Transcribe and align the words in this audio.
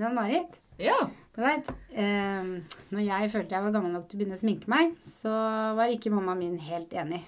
Jan-Marit, 0.00 0.56
Ja. 0.80 0.96
du 1.36 1.42
vet, 1.44 1.68
eh, 1.92 2.48
når 2.90 3.04
jeg 3.04 3.30
følte 3.34 3.56
jeg 3.56 3.62
var 3.66 3.74
gammel 3.76 3.92
nok 3.92 4.08
til 4.08 4.18
å 4.18 4.22
begynne 4.22 4.38
å 4.38 4.40
sminke 4.40 4.68
meg, 4.72 4.96
så 5.04 5.30
var 5.76 5.92
ikke 5.92 6.12
mamma 6.14 6.34
min 6.38 6.56
helt 6.58 6.90
enig. 6.96 7.22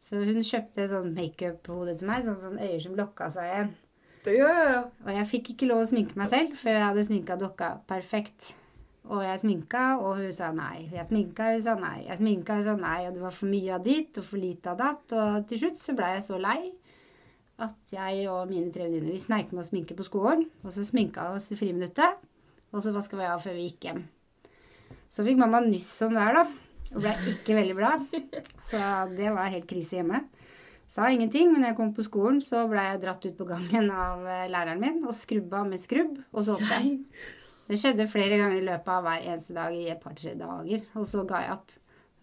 Så 0.00 0.16
hun 0.24 0.40
kjøpte 0.40 0.86
sånn 0.88 1.12
makeup-hode 1.14 1.98
til 1.98 2.08
meg, 2.08 2.24
sånn, 2.24 2.38
sånn 2.40 2.58
øyer 2.60 2.80
som 2.80 2.96
lokka 2.96 3.28
seg 3.30 3.50
igjen. 3.50 3.74
Ja, 4.26 4.32
ja, 4.32 4.64
ja. 4.70 4.80
Og 5.04 5.12
jeg 5.12 5.28
fikk 5.28 5.50
ikke 5.54 5.68
lov 5.68 5.82
å 5.82 5.88
sminke 5.88 6.16
meg 6.16 6.28
selv 6.32 6.56
før 6.56 6.76
jeg 6.76 6.86
hadde 6.88 7.04
sminka 7.04 7.36
dokka 7.40 7.68
perfekt. 7.88 8.54
Og 9.10 9.22
jeg 9.24 9.40
sminka, 9.42 9.84
og 10.00 10.16
hun 10.20 10.32
sa 10.32 10.50
nei. 10.52 10.88
Jeg 10.92 11.08
sminka, 11.08 11.52
hun 11.54 11.62
sa 11.64 11.74
nei. 11.74 12.04
Jeg 12.06 12.18
sminka, 12.20 12.54
hun 12.60 12.64
sa 12.64 12.74
nei. 12.76 12.98
Og 13.08 13.14
det 13.16 13.22
var 13.24 13.30
for 13.34 13.46
mye 13.50 13.74
av 13.74 13.82
ditt 13.84 14.20
og 14.20 14.24
for 14.24 14.36
lite 14.38 14.70
av 14.70 14.76
datt. 14.78 15.12
Og 15.16 15.46
til 15.48 15.58
slutt 15.58 15.80
så 15.80 15.94
blei 15.96 16.12
jeg 16.14 16.26
så 16.28 16.38
lei 16.40 16.70
at 17.60 17.92
jeg 17.94 18.24
og 18.30 18.48
mine 18.50 18.72
tre 18.72 18.86
venninner 18.86 19.12
vi 19.12 19.20
sneik 19.20 19.52
med 19.52 19.62
å 19.62 19.66
sminke 19.66 19.96
på 19.98 20.06
skolen. 20.06 20.46
Og 20.64 20.72
så 20.74 20.84
sminka 20.86 21.28
vi 21.28 21.40
oss 21.40 21.50
i 21.52 21.58
friminuttet. 21.60 22.20
Og 22.70 22.82
så 22.84 22.92
vaska 22.94 23.18
vi 23.18 23.26
av 23.26 23.42
før 23.42 23.56
vi 23.58 23.68
gikk 23.68 23.88
hjem. 23.88 24.02
Så 25.10 25.24
fikk 25.26 25.40
mamma 25.40 25.60
nyss 25.64 25.90
om 26.06 26.14
det 26.14 26.22
her, 26.22 26.38
da. 26.38 26.44
Og 26.94 27.02
ble 27.02 27.14
ikke 27.32 27.56
veldig 27.58 27.74
glad. 27.78 28.06
Så 28.68 28.78
det 29.14 29.32
var 29.34 29.50
helt 29.50 29.66
krise 29.70 29.98
hjemme. 29.98 30.22
Sa 30.90 31.06
ingenting, 31.10 31.52
men 31.52 31.62
når 31.62 31.70
jeg 31.70 31.76
kom 31.78 31.90
på 31.94 32.02
skolen, 32.02 32.40
så 32.42 32.64
ble 32.70 32.82
jeg 32.82 33.02
dratt 33.04 33.26
ut 33.26 33.36
på 33.38 33.46
gangen 33.46 33.92
av 33.94 34.24
eh, 34.26 34.48
læreren 34.50 34.80
min 34.82 35.04
og 35.04 35.14
skrubba 35.14 35.60
med 35.62 35.78
skrubb, 35.78 36.16
og 36.34 36.46
så 36.46 36.56
opp 36.56 36.64
jeg. 36.66 36.96
Det 37.70 37.78
skjedde 37.78 38.08
flere 38.10 38.40
ganger 38.40 38.58
i 38.58 38.64
løpet 38.66 38.90
av 38.90 39.04
hver 39.06 39.28
eneste 39.30 39.54
dag 39.54 39.76
i 39.78 39.84
et 39.92 40.00
par-tre 40.02 40.32
dager, 40.38 40.82
og 40.98 41.06
så 41.06 41.22
ga 41.30 41.44
jeg 41.44 41.54
opp. 41.54 41.70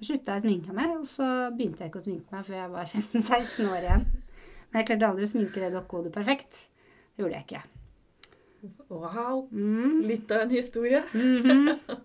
Så 0.01 0.09
slutta 0.09 0.35
jeg 0.35 0.43
å 0.43 0.45
sminke 0.49 0.75
meg, 0.75 0.97
og 0.99 1.07
så 1.07 1.29
begynte 1.55 1.85
jeg 1.85 1.93
ikke 1.93 2.01
å 2.01 2.07
sminke 2.09 2.35
meg 2.35 2.43
før 2.49 2.59
jeg 2.59 2.73
var 2.75 2.91
15-16 2.97 3.71
år 3.71 3.87
igjen. 3.87 4.05
Men 4.71 4.81
jeg 4.81 4.87
klarte 4.89 5.09
aldri 5.09 5.27
å 5.27 5.31
sminke 5.31 5.63
det 5.63 5.71
dokkehodet 5.75 6.13
perfekt. 6.15 6.61
Det 7.15 7.23
gjorde 7.23 7.39
jeg 7.39 7.47
ikke. 7.47 7.63
Wow. 8.89 9.47
Mm. 9.51 10.01
Litt 10.09 10.31
av 10.35 10.45
en 10.45 10.53
historie. 10.55 11.03
Mhm. 11.13 11.97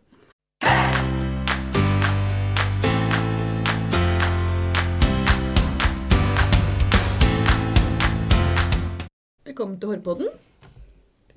Velkommen 9.46 9.78
til 9.80 9.88
Hårpodden. 9.92 10.28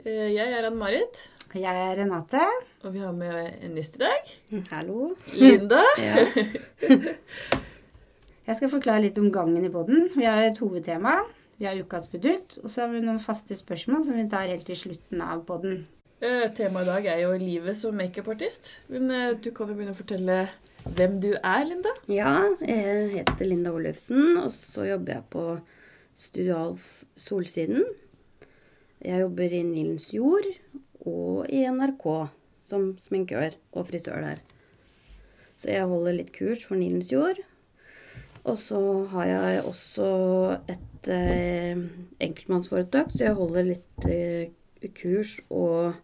Eh, 0.05 0.33
Jeg 0.35 0.51
er 0.53 0.67
Ann-Marit, 0.69 1.29
Jeg 1.55 1.63
er 1.75 1.95
Renate. 2.03 2.41
og 2.83 2.93
vi 2.93 2.99
har 2.99 3.11
med 3.11 3.53
en 3.63 3.75
gjest 3.75 3.95
i 3.95 3.99
dag. 3.99 4.33
Hallo. 4.71 5.15
Linda. 5.33 5.81
Ja. 5.97 6.25
Jeg 8.45 8.59
skal 8.59 8.69
forklare 8.69 9.01
litt 9.07 9.17
om 9.17 9.31
gangen 9.33 9.65
i 9.65 9.71
poden. 9.73 10.09
Vi 10.13 10.25
har 10.27 10.43
et 10.45 10.59
hovedtema. 10.61 11.17
Vi 11.57 11.65
har 11.65 11.79
ukas 11.79 12.09
produkt, 12.11 12.59
og 12.61 12.69
så 12.69 12.83
har 12.83 12.91
vi 12.91 13.01
noen 13.01 13.21
faste 13.23 13.55
spørsmål 13.57 14.03
som 14.05 14.19
vi 14.19 14.27
tar 14.29 14.51
helt 14.51 14.67
til 14.67 14.77
slutten 14.77 15.23
av 15.23 15.41
poden. 15.47 15.85
Eh, 16.21 16.45
Temaet 16.53 16.85
i 16.85 16.91
dag 16.91 17.07
er 17.13 17.21
jo 17.23 17.31
livet 17.41 17.79
som 17.79 17.95
makeupartist. 17.97 18.75
Men 18.91 19.09
eh, 19.09 19.33
du 19.39 19.49
kan 19.55 19.71
jo 19.71 19.77
begynne 19.77 19.95
å 19.95 19.97
fortelle 19.97 20.37
hvem 20.85 21.17
du 21.23 21.31
er, 21.33 21.63
Linda. 21.65 21.95
Ja, 22.11 22.35
jeg 22.61 23.15
heter 23.15 23.49
Linda 23.49 23.73
Olufsen, 23.73 24.37
og 24.43 24.51
så 24.53 24.85
jobber 24.91 25.17
jeg 25.17 25.27
på 25.33 25.45
Studio 26.13 26.59
Alf 26.59 26.85
Solsiden. 27.17 27.81
Jeg 29.01 29.25
jobber 29.25 29.57
i 29.57 29.63
Nilens 29.65 30.11
Jord 30.13 30.45
og 31.05 31.49
i 31.49 31.65
NRK 31.65 32.05
som 32.65 32.91
sminkør 33.01 33.57
og 33.73 33.89
frisør 33.89 34.21
der. 34.21 34.45
Så 35.57 35.73
jeg 35.73 35.89
holder 35.89 36.19
litt 36.19 36.31
kurs 36.35 36.61
for 36.67 36.77
Nilens 36.77 37.09
Jord. 37.13 37.41
Og 38.45 38.57
så 38.61 38.79
har 39.13 39.25
jeg 39.25 39.61
også 39.65 40.07
et 40.69 41.07
eh, 41.09 41.79
enkeltmannsforetak, 42.21 43.09
så 43.15 43.23
jeg 43.29 43.37
holder 43.39 43.69
litt 43.71 44.05
eh, 44.09 44.51
kurs 44.97 45.31
og 45.49 45.95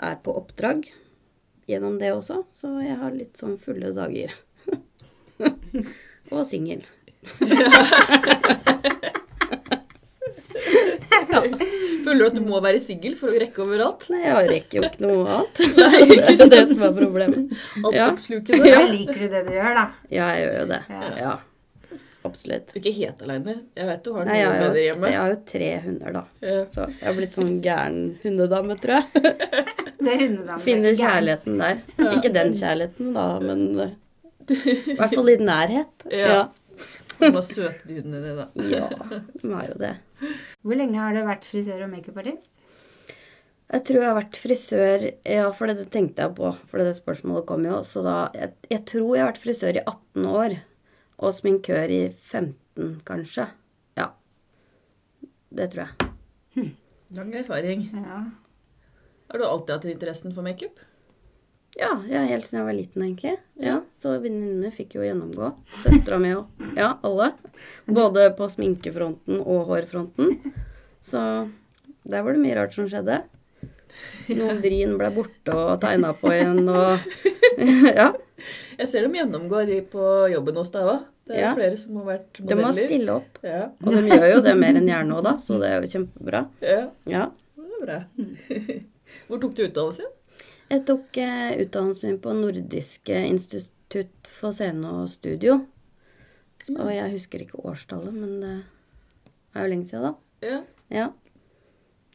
er 0.00 0.16
på 0.24 0.34
oppdrag 0.40 0.88
gjennom 1.70 1.98
det 2.00 2.10
også. 2.16 2.40
Så 2.58 2.72
jeg 2.82 2.96
har 2.98 3.14
litt 3.14 3.38
sånn 3.38 3.54
fulle 3.62 3.92
dager. 3.94 4.34
og 6.34 6.42
singel. 6.50 6.82
Føler 11.30 12.18
du 12.18 12.26
at 12.26 12.36
du 12.36 12.42
må 12.46 12.58
være 12.64 12.80
singel 12.82 13.14
for 13.18 13.30
å 13.30 13.38
rekke 13.40 13.62
overalt? 13.64 14.06
Nei, 14.12 14.22
jeg 14.24 14.48
rekker 14.50 14.78
jo 14.80 14.88
ikke 14.88 15.04
noe 15.04 15.36
annet. 15.36 15.60
Nei, 15.78 16.00
det 16.08 16.34
er 16.34 16.50
det 16.52 16.62
som 16.72 16.82
er 16.88 16.96
problemet. 16.96 17.54
Alt 17.84 17.94
Ja. 17.96 18.08
oppslukende? 18.10 18.70
Ja. 18.72 18.80
Liker 18.90 19.20
du 19.20 19.28
det 19.36 19.42
du 19.46 19.52
gjør, 19.54 19.72
da? 19.78 19.84
Ja, 20.10 20.30
jeg 20.34 20.44
gjør 20.46 20.56
jo 20.58 20.66
det. 20.72 20.80
Ja. 20.90 21.10
Ja, 21.20 21.34
absolutt. 22.26 22.68
Du 22.70 22.78
er 22.78 22.82
ikke 22.82 22.96
helt 22.98 23.22
aleine. 23.24 23.54
Jeg 23.78 23.88
vet 23.88 24.04
du 24.04 24.12
har 24.16 24.28
noen 24.28 24.54
hunder 24.54 24.80
hjemme. 24.80 25.10
jeg 25.12 25.20
har 25.20 25.32
jo 25.32 25.40
tre 25.52 25.70
hunder, 25.86 26.16
da. 26.18 26.22
Ja. 26.44 26.60
Så 26.74 26.86
jeg 26.88 27.06
har 27.08 27.16
blitt 27.18 27.36
sånn 27.36 27.52
gæren 27.64 28.00
hundedame, 28.24 28.76
tror 28.82 28.98
jeg. 28.98 29.24
Det 30.00 30.14
er 30.14 30.22
hundenavnet. 30.22 30.64
Finner 30.64 30.94
kjærligheten 30.96 31.58
der. 31.60 31.82
Ja. 32.00 32.12
Ikke 32.16 32.30
den 32.32 32.54
kjærligheten, 32.56 33.10
da, 33.16 33.26
men 33.44 33.66
eh, 33.84 33.90
i 34.56 34.96
hvert 34.96 35.12
fall 35.12 35.28
i 35.34 35.36
nærhet. 35.44 36.06
Ja. 36.08 36.38
Noen 37.20 37.36
av 37.36 37.44
søte 37.44 37.84
hundene 37.90 38.22
dine, 38.24 38.38
da. 38.38 38.46
Ja, 38.72 38.86
de 39.42 39.52
er 39.52 39.68
jo 39.68 39.76
det. 39.82 39.92
Hvor 40.64 40.80
lenge 40.80 41.00
har 41.02 41.16
du 41.16 41.20
vært 41.26 41.44
frisør 41.48 41.84
og 41.84 41.92
makeupartist? 41.92 42.56
Jeg 43.70 43.84
tror 43.86 44.00
jeg 44.00 44.08
har 44.08 44.16
vært 44.18 44.38
frisør 44.40 45.04
Ja, 45.30 45.44
for 45.54 45.70
det 45.70 45.84
tenkte 45.94 46.24
jeg 46.24 46.34
på, 46.40 46.48
for 46.72 46.82
det 46.82 46.96
spørsmålet 46.96 47.46
kom 47.46 47.68
jo. 47.68 47.82
Så 47.86 48.02
da 48.06 48.16
jeg, 48.34 48.54
jeg 48.72 48.82
tror 48.88 49.12
jeg 49.14 49.22
har 49.22 49.30
vært 49.30 49.44
frisør 49.44 49.78
i 49.78 49.84
18 49.84 50.26
år. 50.32 50.56
Og 51.20 51.34
sminkør 51.36 51.92
i 51.92 52.02
15, 52.10 53.00
kanskje. 53.04 53.46
Ja. 53.98 54.10
Det 55.52 55.68
tror 55.72 55.86
jeg. 55.86 56.70
Lang 57.16 57.34
erfaring. 57.34 57.88
Ja. 57.92 58.22
Har 59.30 59.38
du 59.38 59.44
alltid 59.46 59.74
hatt 59.74 59.84
interessen 59.90 60.32
for 60.34 60.46
makeup? 60.46 60.78
Ja, 61.78 61.90
ja 62.10 62.22
helt 62.26 62.46
siden 62.48 62.60
jeg 62.60 62.66
var 62.66 62.76
liten, 62.76 63.02
egentlig. 63.04 63.34
Ja, 63.62 63.76
Så 63.98 64.16
venninnene 64.22 64.72
fikk 64.74 64.96
jo 64.96 65.04
gjennomgå. 65.04 65.52
Søstera 65.84 66.18
mi 66.22 66.32
og 66.34 66.48
Ja, 66.78 66.96
alle. 67.06 67.32
Både 67.86 68.30
på 68.38 68.48
sminkefronten 68.50 69.42
og 69.44 69.68
hårfronten. 69.70 70.40
Så 71.02 71.20
der 72.02 72.24
var 72.24 72.34
det 72.34 72.42
mye 72.42 72.56
rart 72.58 72.74
som 72.74 72.88
skjedde. 72.90 73.20
Noen 74.38 74.60
bryn 74.62 74.96
ble 74.98 75.12
borte 75.14 75.54
og 75.54 75.78
tegna 75.82 76.14
på 76.16 76.32
igjen 76.34 76.66
og 76.70 76.98
Ja. 78.00 78.12
Jeg 78.78 78.88
ser 78.88 79.02
dem 79.06 79.14
gjennomgå 79.18 79.64
de 79.68 79.80
på 79.92 80.04
jobben 80.32 80.56
hos 80.60 80.70
deg 80.74 80.82
òg. 80.82 81.04
Det 81.30 81.36
er 81.36 81.40
Ja. 81.44 81.54
flere 81.54 81.76
som 81.78 81.96
har 82.00 82.06
vært 82.18 82.40
modeller. 82.40 82.56
De 82.56 82.62
må 82.66 82.72
stille 82.88 83.12
opp. 83.14 83.38
Ja, 83.46 83.68
Og 83.84 83.92
de 83.94 84.00
gjør 84.10 84.32
jo 84.34 84.40
det 84.42 84.54
mer 84.58 84.74
enn 84.80 84.88
gjerne 84.88 85.14
òg, 85.18 85.22
da, 85.24 85.34
så 85.38 85.58
det 85.60 85.68
er 85.70 85.80
jo 85.82 85.92
kjempebra. 85.94 86.48
ja, 86.60 86.90
Ja. 87.06 87.30
det 87.56 87.70
er 87.76 87.84
bra. 87.86 87.98
Hvor 89.28 89.40
tok 89.40 89.54
du 89.54 89.62
utdannelsen? 89.68 90.06
Jeg 90.70 90.84
tok 90.86 91.18
eh, 91.18 91.56
utdannelsen 91.64 92.02
min 92.08 92.18
på 92.22 92.32
Nordiske 92.34 93.14
institutt 93.28 94.26
for 94.28 94.52
scene 94.52 94.84
og 94.86 95.08
studio. 95.08 95.66
Og 96.70 96.90
jeg 96.92 97.10
husker 97.14 97.40
ikke 97.42 97.62
årstallet, 97.64 98.12
men 98.14 98.40
det 98.40 98.64
er 99.54 99.64
jo 99.66 99.70
lenge 99.72 99.88
siden, 99.90 100.02
da. 100.02 100.14
Ja. 100.46 100.60
Ja. 100.90 101.08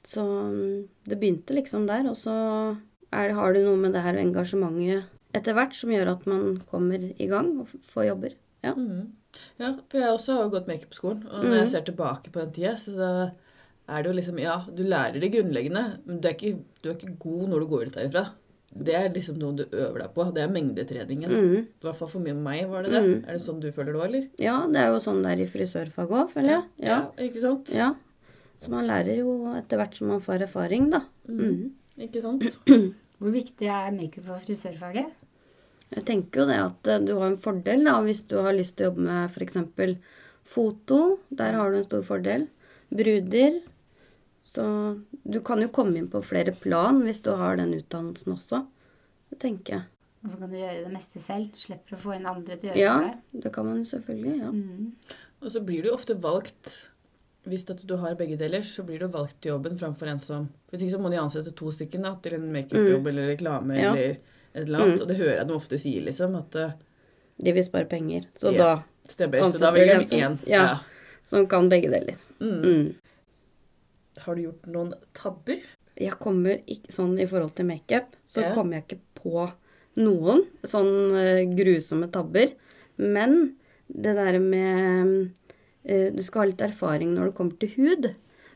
Så 0.05 0.21
mm, 0.21 0.87
det 1.09 1.19
begynte 1.19 1.55
liksom 1.57 1.87
der, 1.87 2.07
og 2.09 2.15
så 2.15 2.77
er, 3.11 3.33
har 3.33 3.53
du 3.55 3.59
noe 3.65 3.77
med 3.79 3.93
det 3.95 4.03
her 4.05 4.13
engasjementet 4.21 5.03
etter 5.35 5.57
hvert 5.57 5.75
som 5.77 5.91
gjør 5.93 6.13
at 6.15 6.25
man 6.29 6.55
kommer 6.69 7.01
i 7.01 7.29
gang 7.31 7.51
og 7.63 7.73
får 7.91 8.09
jobber. 8.09 8.37
Ja. 8.65 8.73
Mm. 8.73 9.11
ja, 9.61 9.73
for 9.91 10.01
jeg 10.01 10.13
også 10.13 10.37
har 10.37 10.45
også 10.45 10.53
gått 10.55 10.71
makeup-skolen. 10.71 11.25
Og 11.29 11.43
når 11.45 11.59
jeg 11.61 11.73
ser 11.73 11.85
tilbake 11.89 12.31
på 12.33 12.41
den 12.41 12.55
tida, 12.55 12.73
så 12.81 13.09
er 13.85 14.01
det 14.01 14.09
jo 14.09 14.15
liksom 14.17 14.41
Ja, 14.41 14.55
du 14.65 14.81
lærer 14.83 15.19
det 15.21 15.33
grunnleggende, 15.35 15.85
men 16.05 16.21
du 16.21 16.27
er 16.29 16.33
ikke, 16.37 16.63
du 16.81 16.89
er 16.89 16.97
ikke 16.97 17.19
god 17.27 17.51
når 17.51 17.61
du 17.61 17.69
går 17.73 17.85
ut 17.85 17.99
derifra. 17.99 18.25
Det 18.75 18.95
er 18.97 19.13
liksom 19.13 19.37
noe 19.39 19.55
du 19.55 19.63
øver 19.69 20.01
deg 20.01 20.15
på. 20.15 20.25
Det 20.35 20.41
er 20.43 20.51
mengdetreningen. 20.51 21.31
Mm. 21.31 21.59
I 21.63 21.85
hvert 21.85 21.99
fall 21.99 22.09
for 22.11 22.25
meg 22.25 22.65
var 22.67 22.83
det 22.83 22.91
det. 22.91 23.03
Mm. 23.05 23.13
Er 23.21 23.37
det 23.37 23.43
sånn 23.45 23.61
du 23.63 23.69
føler 23.71 23.93
det 23.93 24.01
òg, 24.01 24.07
eller? 24.09 24.25
ja, 24.41 24.57
det 24.71 24.81
er 24.81 24.89
jo 24.91 24.97
sånn 25.05 25.21
det 25.23 25.31
er 25.31 25.43
i 25.45 25.51
frisørfaget 25.53 26.17
òg, 26.19 26.33
føler 26.33 26.51
jeg. 26.57 26.65
Ja. 26.89 26.99
Ikke 27.27 27.43
sant? 27.43 27.71
ja. 27.75 27.93
Så 28.59 28.71
man 28.71 28.87
lærer 28.87 29.19
jo 29.19 29.51
etter 29.51 29.79
hvert 29.79 29.97
som 29.97 30.07
man 30.09 30.21
får 30.23 30.45
erfaring, 30.47 30.87
da. 30.91 31.01
Mm. 31.27 31.73
Ikke 32.07 32.21
sant? 32.23 32.43
Hvor 33.19 33.31
viktig 33.31 33.67
er 33.71 33.95
makeup 33.95 34.27
for 34.27 34.43
frisørfaget? 34.43 35.11
Jeg 35.95 36.03
tenker 36.09 36.41
jo 36.43 36.47
det 36.49 36.57
at 36.59 36.87
eh, 36.91 36.99
du 37.07 37.13
har 37.15 37.29
en 37.31 37.37
fordel 37.41 37.85
da, 37.87 37.95
hvis 38.03 38.23
du 38.27 38.35
har 38.43 38.53
lyst 38.57 38.75
til 38.77 38.87
å 38.87 38.89
jobbe 38.91 39.05
med 39.07 39.31
f.eks. 39.31 39.57
foto. 40.45 40.99
Der 41.31 41.53
har 41.57 41.71
du 41.71 41.77
en 41.79 41.87
stor 41.87 42.03
fordel. 42.05 42.47
Bruder. 42.91 43.61
Så 44.45 44.63
du 45.25 45.39
kan 45.41 45.61
jo 45.63 45.71
komme 45.73 45.97
inn 45.97 46.09
på 46.11 46.21
flere 46.23 46.53
plan 46.53 46.99
hvis 47.05 47.23
du 47.25 47.31
har 47.39 47.57
den 47.57 47.73
utdannelsen 47.79 48.35
også. 48.35 48.59
Det 49.31 49.39
tenker 49.41 49.79
jeg. 49.79 49.85
Og 50.25 50.31
så 50.33 50.39
kan 50.41 50.51
du 50.51 50.57
gjøre 50.57 50.83
det 50.85 50.91
meste 50.93 51.21
selv. 51.21 51.49
Slipper 51.57 51.95
å 51.97 52.01
få 52.01 52.13
inn 52.17 52.27
andre 52.29 52.55
til 52.57 52.71
å 52.71 52.73
gjøre 52.73 52.81
Ja, 52.83 52.97
det 53.01 53.07
Ja, 53.13 53.41
det 53.45 53.51
kan 53.55 53.65
man 53.67 53.79
jo 53.81 53.87
selvfølgelig. 53.89 54.35
ja. 54.41 54.51
Mm. 54.51 54.91
Og 55.45 55.51
så 55.53 55.61
blir 55.65 55.81
du 55.83 55.89
jo 55.91 55.95
ofte 55.97 56.15
valgt 56.17 56.75
Hvis 57.45 57.65
at 57.69 57.81
du 57.85 57.91
har 58.01 58.15
begge 58.17 58.37
deler, 58.39 58.63
så 58.65 58.81
blir 58.87 58.97
du 59.03 59.07
valgt 59.13 59.35
til 59.43 59.51
jobben 59.51 59.75
framfor 59.77 60.09
en 60.09 60.19
som 60.19 60.47
Hvis 60.71 60.81
ikke 60.81 60.95
så 60.95 61.01
må 61.03 61.11
de 61.13 61.19
ansette 61.21 61.51
to 61.53 61.69
stykker 61.69 62.01
da, 62.01 62.15
til 62.23 62.33
en 62.39 62.47
makeupjobb 62.53 63.07
eller 63.11 63.27
reklame 63.35 63.75
Mm. 63.75 63.81
Ja. 63.83 63.91
eller 63.93 64.17
et 64.55 64.63
eller 64.63 64.85
annet. 64.85 65.01
Og 65.03 65.07
det 65.11 65.17
hører 65.19 65.37
jeg 65.37 65.47
dem 65.47 65.57
ofte 65.59 65.79
sier, 65.81 66.03
liksom. 66.07 66.35
At 66.39 66.55
eh, 66.59 66.75
De 67.45 67.53
vil 67.55 67.65
spare 67.65 67.87
penger. 67.91 68.27
Så 68.39 68.53
yeah, 68.53 68.59
da 68.61 69.11
stemmer. 69.11 69.43
Så 69.51 69.59
da 69.59 69.73
en 69.75 69.99
de 69.99 70.07
som- 70.07 70.19
én. 70.19 70.37
ja. 70.47 70.61
Ja. 70.63 70.77
Som 71.25 71.47
kan 71.47 71.69
begge 71.69 71.89
deler. 71.89 72.15
Mm. 72.39 72.61
Mm. 72.61 72.95
Har 74.23 74.35
du 74.35 74.41
gjort 74.45 74.67
noen 74.71 74.93
tabber? 75.13 75.59
Jeg 75.95 76.19
kommer 76.19 76.61
ikke 76.67 76.93
sånn 76.93 77.19
i 77.19 77.25
forhold 77.25 77.55
til 77.55 77.65
makeup, 77.65 78.15
så 78.27 78.43
yeah. 78.43 78.53
kommer 78.55 78.77
jeg 78.77 78.85
ikke 78.85 79.01
på 79.23 79.45
noen 79.97 80.43
sånn 80.67 80.91
uh, 81.15 81.55
grusomme 81.55 82.11
tabber. 82.11 82.53
Men 83.01 83.55
det 83.87 84.15
der 84.15 84.39
med 84.39 85.31
uh, 85.89 86.09
Du 86.15 86.21
skal 86.23 86.41
ha 86.41 86.47
litt 86.51 86.61
erfaring 86.61 87.13
når 87.15 87.31
det 87.31 87.35
kommer 87.35 87.59
til 87.59 87.73
hud. 87.75 88.09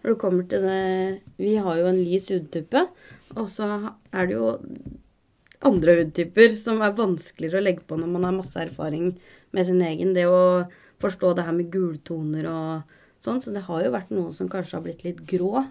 Når 0.04 0.14
det 0.14 0.20
kommer 0.22 0.48
til 0.48 0.64
det 0.64 1.22
Vi 1.42 1.56
har 1.60 1.80
jo 1.82 1.90
en 1.90 2.04
lys 2.04 2.30
hudtype, 2.32 2.86
og 3.36 3.50
så 3.52 3.96
er 4.14 4.30
det 4.30 4.38
jo 4.38 4.54
andre 5.66 5.98
hudtyper 6.00 6.56
som 6.60 6.80
er 6.86 6.96
vanskeligere 6.96 7.60
å 7.60 7.66
legge 7.66 7.86
på 7.88 7.98
når 8.00 8.12
man 8.14 8.28
har 8.28 8.38
masse 8.38 8.60
erfaring 8.62 9.12
med 9.56 9.68
sin 9.68 9.82
egen. 9.84 10.14
Det 10.16 10.26
å 10.30 10.66
forstå 11.04 11.34
det 11.36 11.48
her 11.48 11.56
med 11.56 11.72
gultoner 11.74 12.48
og 12.52 12.96
sånn. 13.24 13.42
Så 13.44 13.54
det 13.56 13.66
har 13.68 13.84
jo 13.86 13.94
vært 13.96 14.14
noe 14.16 14.34
som 14.36 14.52
kanskje 14.52 14.78
har 14.78 14.86
blitt 14.86 15.06
litt 15.08 15.24
grå 15.28 15.66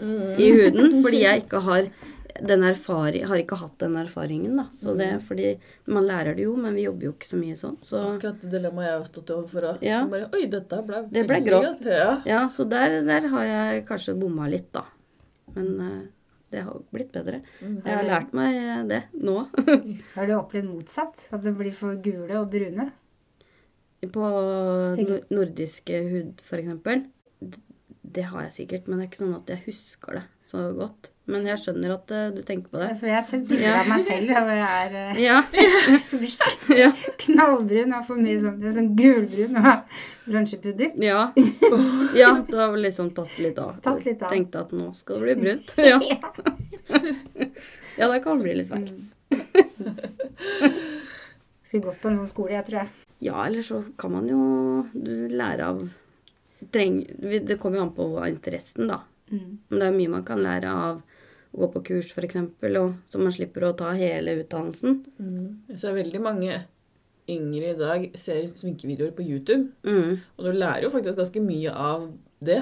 i 0.00 0.50
huden, 0.52 0.98
fordi 1.04 1.22
jeg 1.24 1.46
ikke 1.46 1.62
har 1.64 1.88
den 2.42 2.64
erfari 2.68 3.22
har 3.24 3.40
ikke 3.40 3.56
hatt 3.56 3.78
den 3.80 3.94
erfaringen, 3.96 4.58
da. 4.60 4.66
Så 4.76 4.92
det 4.98 5.06
er 5.14 5.20
fordi 5.24 5.54
Man 5.88 6.04
lærer 6.04 6.34
det 6.36 6.44
jo, 6.44 6.56
men 6.60 6.74
vi 6.76 6.84
jobber 6.84 7.08
jo 7.08 7.12
ikke 7.14 7.30
så 7.30 7.38
mye 7.40 7.56
sånn. 7.56 7.78
Så 7.86 8.02
Akkurat 8.10 8.42
det 8.42 8.50
dilemmaet 8.52 8.88
jeg 8.88 8.98
har 8.98 9.06
stått 9.08 9.32
overfor 9.32 9.68
òg. 9.70 9.86
Ja. 9.86 10.02
Bare 10.10 10.28
Oi, 10.36 10.42
dette 10.52 10.80
ble 10.84 11.00
Det 11.12 11.24
ble 11.28 11.40
grått. 11.46 11.86
Ja. 11.88 12.10
ja, 12.28 12.42
så 12.52 12.66
der, 12.68 12.98
der 13.06 13.28
har 13.32 13.46
jeg 13.48 13.86
kanskje 13.88 14.16
bomma 14.20 14.50
litt, 14.52 14.68
da. 14.76 14.84
Men 15.56 15.70
eh, 15.80 16.02
det 16.54 16.62
har 16.62 16.84
blitt 16.94 17.10
bedre. 17.14 17.40
Mm. 17.60 17.80
Jeg 17.80 17.90
har 17.90 18.06
lært 18.06 18.36
meg 18.36 18.60
det 18.90 19.02
nå. 19.18 19.34
Har 20.14 20.28
du 20.28 20.36
opplevd 20.36 20.70
motsatt? 20.70 21.26
At 21.34 21.42
det 21.42 21.56
blir 21.58 21.74
for 21.74 21.98
gule 22.02 22.38
og 22.38 22.52
brune? 22.52 22.90
På 24.14 24.28
nordiske 25.32 26.02
hud, 26.06 26.44
eksempel. 26.60 27.06
Det 28.06 28.28
har 28.30 28.46
jeg 28.46 28.54
sikkert, 28.60 28.86
men 28.86 29.00
det 29.00 29.06
er 29.06 29.10
ikke 29.10 29.24
sånn 29.24 29.38
at 29.40 29.50
jeg 29.50 29.64
husker 29.66 30.20
det 30.20 30.26
så 30.46 30.62
godt. 30.76 31.10
Men 31.26 31.46
jeg 31.48 31.58
skjønner 31.58 31.96
at 31.96 32.12
uh, 32.14 32.28
du 32.30 32.38
tenker 32.46 32.70
på 32.70 32.78
det. 32.78 32.92
For 33.00 33.10
jeg 33.10 33.16
har 33.16 33.24
sett 33.26 33.46
bilder 33.48 33.80
av 33.80 33.88
meg 33.90 34.02
selv 34.04 34.30
hvor 34.30 34.52
jeg 34.54 34.82
er 34.84 34.92
uh, 34.94 35.18
Ja. 35.18 35.40
ja. 36.82 36.90
knallbrun 37.24 37.96
og 37.98 38.04
for 38.06 38.22
mye 38.22 38.38
sånn, 38.38 38.60
sånn 38.76 38.92
gulbrun 38.98 39.58
og 39.58 39.98
bronsepudder. 40.30 40.94
Ja. 41.02 41.24
ja, 42.22 42.30
du 42.46 42.54
har 42.60 42.70
vel 42.76 42.86
liksom 42.86 43.10
tatt 43.16 43.34
litt 43.42 43.58
av. 43.62 43.80
Tatt 43.82 44.06
litt 44.06 44.22
av. 44.22 44.30
Tenkte 44.30 44.62
at 44.62 44.76
nå 44.76 44.92
skal 44.94 45.18
det 45.18 45.24
bli 45.26 45.36
brunt. 45.42 45.74
Ja, 45.82 45.98
ja 47.98 48.10
det 48.12 48.22
kan 48.22 48.42
bli 48.44 48.54
litt 48.60 48.70
feil. 48.70 48.94
Skulle 51.66 51.88
gått 51.88 52.00
på 52.04 52.12
en 52.12 52.20
sånn 52.20 52.30
skole, 52.30 52.54
jeg 52.54 52.68
tror 52.70 52.84
jeg. 52.84 52.94
Ja, 53.26 53.40
eller 53.48 53.66
så 53.66 53.82
kan 53.98 54.14
man 54.14 54.30
jo 54.30 54.86
lære 55.32 55.72
av 55.72 55.82
treng, 56.70 57.02
Det 57.18 57.58
kommer 57.58 57.80
jo 57.80 57.88
an 57.88 57.94
på 57.96 58.08
interessen, 58.28 58.86
da. 58.94 59.02
Mm. 59.32 59.58
Men 59.68 59.78
det 59.80 59.86
er 59.88 59.96
mye 59.96 60.12
man 60.12 60.24
kan 60.24 60.42
lære 60.44 60.70
av 60.70 61.02
å 61.56 61.58
gå 61.62 61.68
på 61.72 61.82
kurs, 61.90 62.12
f.eks., 62.12 62.36
så 63.10 63.18
man 63.22 63.32
slipper 63.32 63.64
å 63.64 63.76
ta 63.76 63.92
hele 63.96 64.36
utdannelsen. 64.42 64.98
Mm. 65.18 65.46
Jeg 65.72 65.78
ser 65.80 65.96
veldig 65.96 66.20
mange 66.22 66.58
yngre 67.30 67.72
i 67.72 67.78
dag 67.78 68.04
ser 68.18 68.50
sminkevideoer 68.54 69.14
på 69.16 69.24
YouTube. 69.26 69.70
Mm. 69.86 70.18
Og 70.36 70.44
du 70.46 70.52
lærer 70.52 70.86
jo 70.86 70.92
faktisk 70.94 71.18
ganske 71.18 71.42
mye 71.42 71.72
av 71.72 72.10
det. 72.44 72.60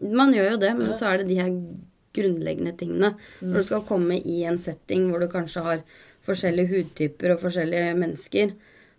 Man 0.00 0.32
gjør 0.32 0.54
jo 0.54 0.62
det, 0.62 0.72
men 0.78 0.86
Ja. 0.88 0.96
så 0.96 1.10
er 1.10 1.18
det 1.18 1.28
de 1.28 1.40
her 1.40 1.50
grunnleggende 2.16 2.76
tingene. 2.78 3.14
Når 3.42 3.54
du 3.60 3.62
skal 3.64 3.82
komme 3.82 4.16
i 4.24 4.44
en 4.44 4.58
setting 4.58 5.10
hvor 5.10 5.20
du 5.20 5.28
kanskje 5.28 5.62
har 5.62 5.82
forskjellige 6.26 6.70
hudtyper 6.72 7.34
og 7.34 7.40
forskjellige 7.42 7.96
mennesker, 7.96 8.54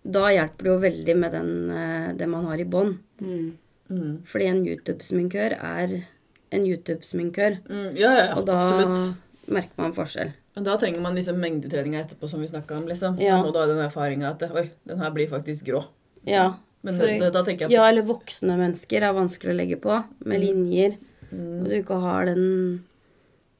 da 0.06 0.28
hjelper 0.32 0.64
det 0.64 0.72
jo 0.72 0.80
veldig 0.80 1.16
med 1.18 1.32
den, 1.32 1.70
eh, 1.72 2.14
det 2.14 2.28
man 2.30 2.46
har 2.46 2.58
i 2.60 2.64
bånd. 2.64 3.00
Mm. 3.20 3.58
Mm. 3.90 4.22
Fordi 4.24 4.46
en 4.46 4.66
YouTube-sminkør 4.66 5.58
er 5.58 6.08
en 6.52 6.64
YouTube-sminkør. 6.66 7.58
Mm, 7.70 7.96
ja, 8.00 8.12
ja, 8.18 8.28
Og 8.38 8.46
da 8.48 8.54
absolutt. 8.62 9.16
merker 9.48 9.78
man 9.84 9.94
forskjell. 9.94 10.32
Men 10.56 10.64
da 10.66 10.78
trenger 10.82 11.02
man 11.02 11.16
liksom 11.16 11.38
mengdetreninga 11.40 12.00
etterpå, 12.06 12.28
som 12.30 12.42
vi 12.42 12.48
snakka 12.48 12.78
om. 12.78 12.88
liksom. 12.88 13.20
Ja. 13.22 13.42
Da 13.52 13.64
er 13.64 13.68
den 13.74 13.84
erfaringa 13.86 14.32
at 14.32 14.42
oi, 14.52 14.70
den 14.88 15.00
her 15.00 15.12
blir 15.12 15.28
faktisk 15.30 15.66
grå. 15.66 15.84
Ja. 16.26 16.54
Men 16.84 16.98
For- 16.98 17.06
det, 17.08 17.20
det, 17.20 17.34
da 17.34 17.44
tenker 17.44 17.66
jeg 17.66 17.70
på 17.70 17.74
ja, 17.78 17.86
eller 17.90 18.04
voksne 18.08 18.56
mennesker 18.58 19.02
er 19.04 19.14
vanskelig 19.14 19.54
å 19.54 19.58
legge 19.58 19.78
på, 19.82 20.04
med 20.26 20.40
linjer. 20.42 20.98
Mm. 21.32 21.62
Og 21.62 21.70
du 21.70 21.76
ikke 21.82 22.00
har 22.02 22.26
den 22.26 22.84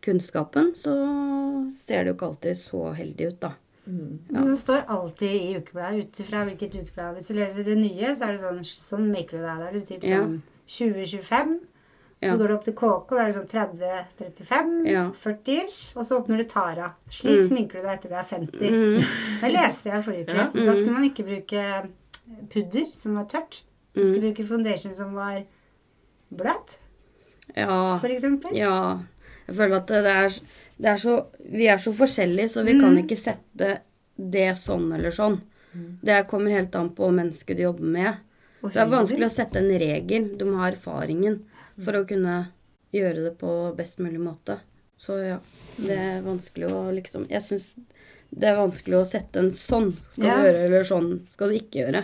kunnskapen, 0.02 0.74
så 0.78 0.94
ser 1.76 2.04
det 2.06 2.12
jo 2.14 2.16
ikke 2.18 2.30
alltid 2.32 2.60
så 2.60 2.84
heldig 2.96 3.28
ut, 3.34 3.40
da. 3.44 3.52
Mm. 3.88 4.20
Men 4.30 4.44
Som 4.44 4.56
står 4.60 4.82
alltid 4.92 5.32
i 5.32 5.58
ukebladet, 5.58 6.06
ut 6.06 6.20
ifra 6.20 6.42
hvilket 6.44 6.74
ukeblad 6.76 7.16
Hvis 7.16 7.30
du 7.32 7.38
leser 7.38 7.64
det 7.64 7.78
nye, 7.80 8.10
så 8.20 8.26
er 8.28 8.34
det 8.36 8.42
sånn 8.42 8.58
Sånn 8.68 9.06
maker 9.14 9.38
du 9.40 9.46
deg. 9.46 9.62
Da 9.62 9.68
er 9.70 9.78
det 9.78 9.84
typ 9.88 10.04
Ja. 10.04 10.18
sånn 10.26 10.42
2025. 10.68 11.54
Ja. 12.22 12.32
Så 12.32 12.38
går 12.40 12.48
du 12.48 12.54
opp 12.56 12.64
til 12.66 12.74
KK, 12.74 13.10
da 13.16 13.22
er 13.22 13.28
det 13.32 13.36
sånn 13.38 13.50
30-35. 13.52 14.88
Ja. 14.90 15.04
40-ish. 15.24 15.92
Og 15.96 16.06
så 16.08 16.18
åpner 16.18 16.38
du 16.38 16.44
Tara. 16.50 16.92
Slik 17.14 17.44
Mm. 17.44 17.48
sminker 17.48 17.82
du 17.82 17.86
deg 17.88 17.94
etter 18.00 18.10
du 18.10 18.16
er 18.16 18.24
50. 18.24 18.72
Mm. 18.72 19.04
Det 19.42 19.52
leste 19.54 19.90
jeg 19.92 20.04
forrige 20.04 20.24
uke. 20.26 20.36
Ja. 20.36 20.48
Da 20.66 20.74
skulle 20.76 20.94
man 20.98 21.04
ikke 21.10 21.26
bruke 21.28 21.90
pudder 22.50 22.88
som 22.98 23.16
var 23.16 23.26
tørt. 23.26 23.62
Man 23.96 24.04
Mm. 24.04 24.10
skulle 24.10 24.22
bruke 24.34 24.48
foundation 24.48 24.96
som 24.96 25.14
var 25.14 25.44
bløt, 26.34 26.78
Ja. 27.56 27.98
for 27.98 28.08
eksempel. 28.10 28.52
Ja. 28.56 29.00
Jeg 29.48 29.56
føler 29.56 29.76
at 29.78 29.88
det 29.88 30.06
er, 30.06 30.30
det 30.78 30.86
er 30.92 30.98
så 30.98 31.26
Vi 31.50 31.68
er 31.68 31.78
så 31.78 31.94
forskjellige, 31.94 32.50
så 32.50 32.64
vi 32.66 32.74
kan 32.80 32.94
Mm. 32.96 33.06
ikke 33.08 33.18
sette 33.18 33.80
det 34.20 34.58
sånn 34.58 34.94
eller 34.94 35.10
sånn. 35.12 35.42
Det 36.04 36.28
kommer 36.28 36.52
helt 36.52 36.76
an 36.76 36.90
på 36.90 37.10
mennesket 37.14 37.56
du 37.58 37.64
jobber 37.64 37.84
med. 37.86 38.16
Så 38.64 38.74
det 38.74 38.82
er 38.82 38.90
vanskelig 38.90 39.26
å 39.26 39.30
sette 39.32 39.56
en 39.58 39.70
regel. 39.80 40.36
Du 40.38 40.46
må 40.46 40.58
ha 40.58 40.72
erfaringen 40.72 41.44
for 41.84 42.00
å 42.00 42.06
kunne 42.08 42.38
gjøre 42.96 43.28
det 43.28 43.34
på 43.42 43.54
best 43.78 44.00
mulig 44.00 44.22
måte. 44.24 44.60
Så 44.98 45.20
ja, 45.22 45.40
det 45.78 45.94
er 45.94 46.24
vanskelig 46.26 46.72
å 46.74 46.88
liksom 46.96 47.28
Jeg 47.30 47.44
syns 47.46 47.68
det 48.34 48.48
er 48.50 48.58
vanskelig 48.58 48.98
å 48.98 49.08
sette 49.08 49.40
en 49.40 49.52
sånn 49.56 49.92
skal 50.10 50.26
Ja. 50.26 50.38
du 50.38 50.48
gjøre, 50.48 50.64
eller 50.66 50.88
sånn 50.88 51.12
skal 51.32 51.50
du 51.50 51.60
ikke 51.60 51.84
gjøre. 51.86 52.04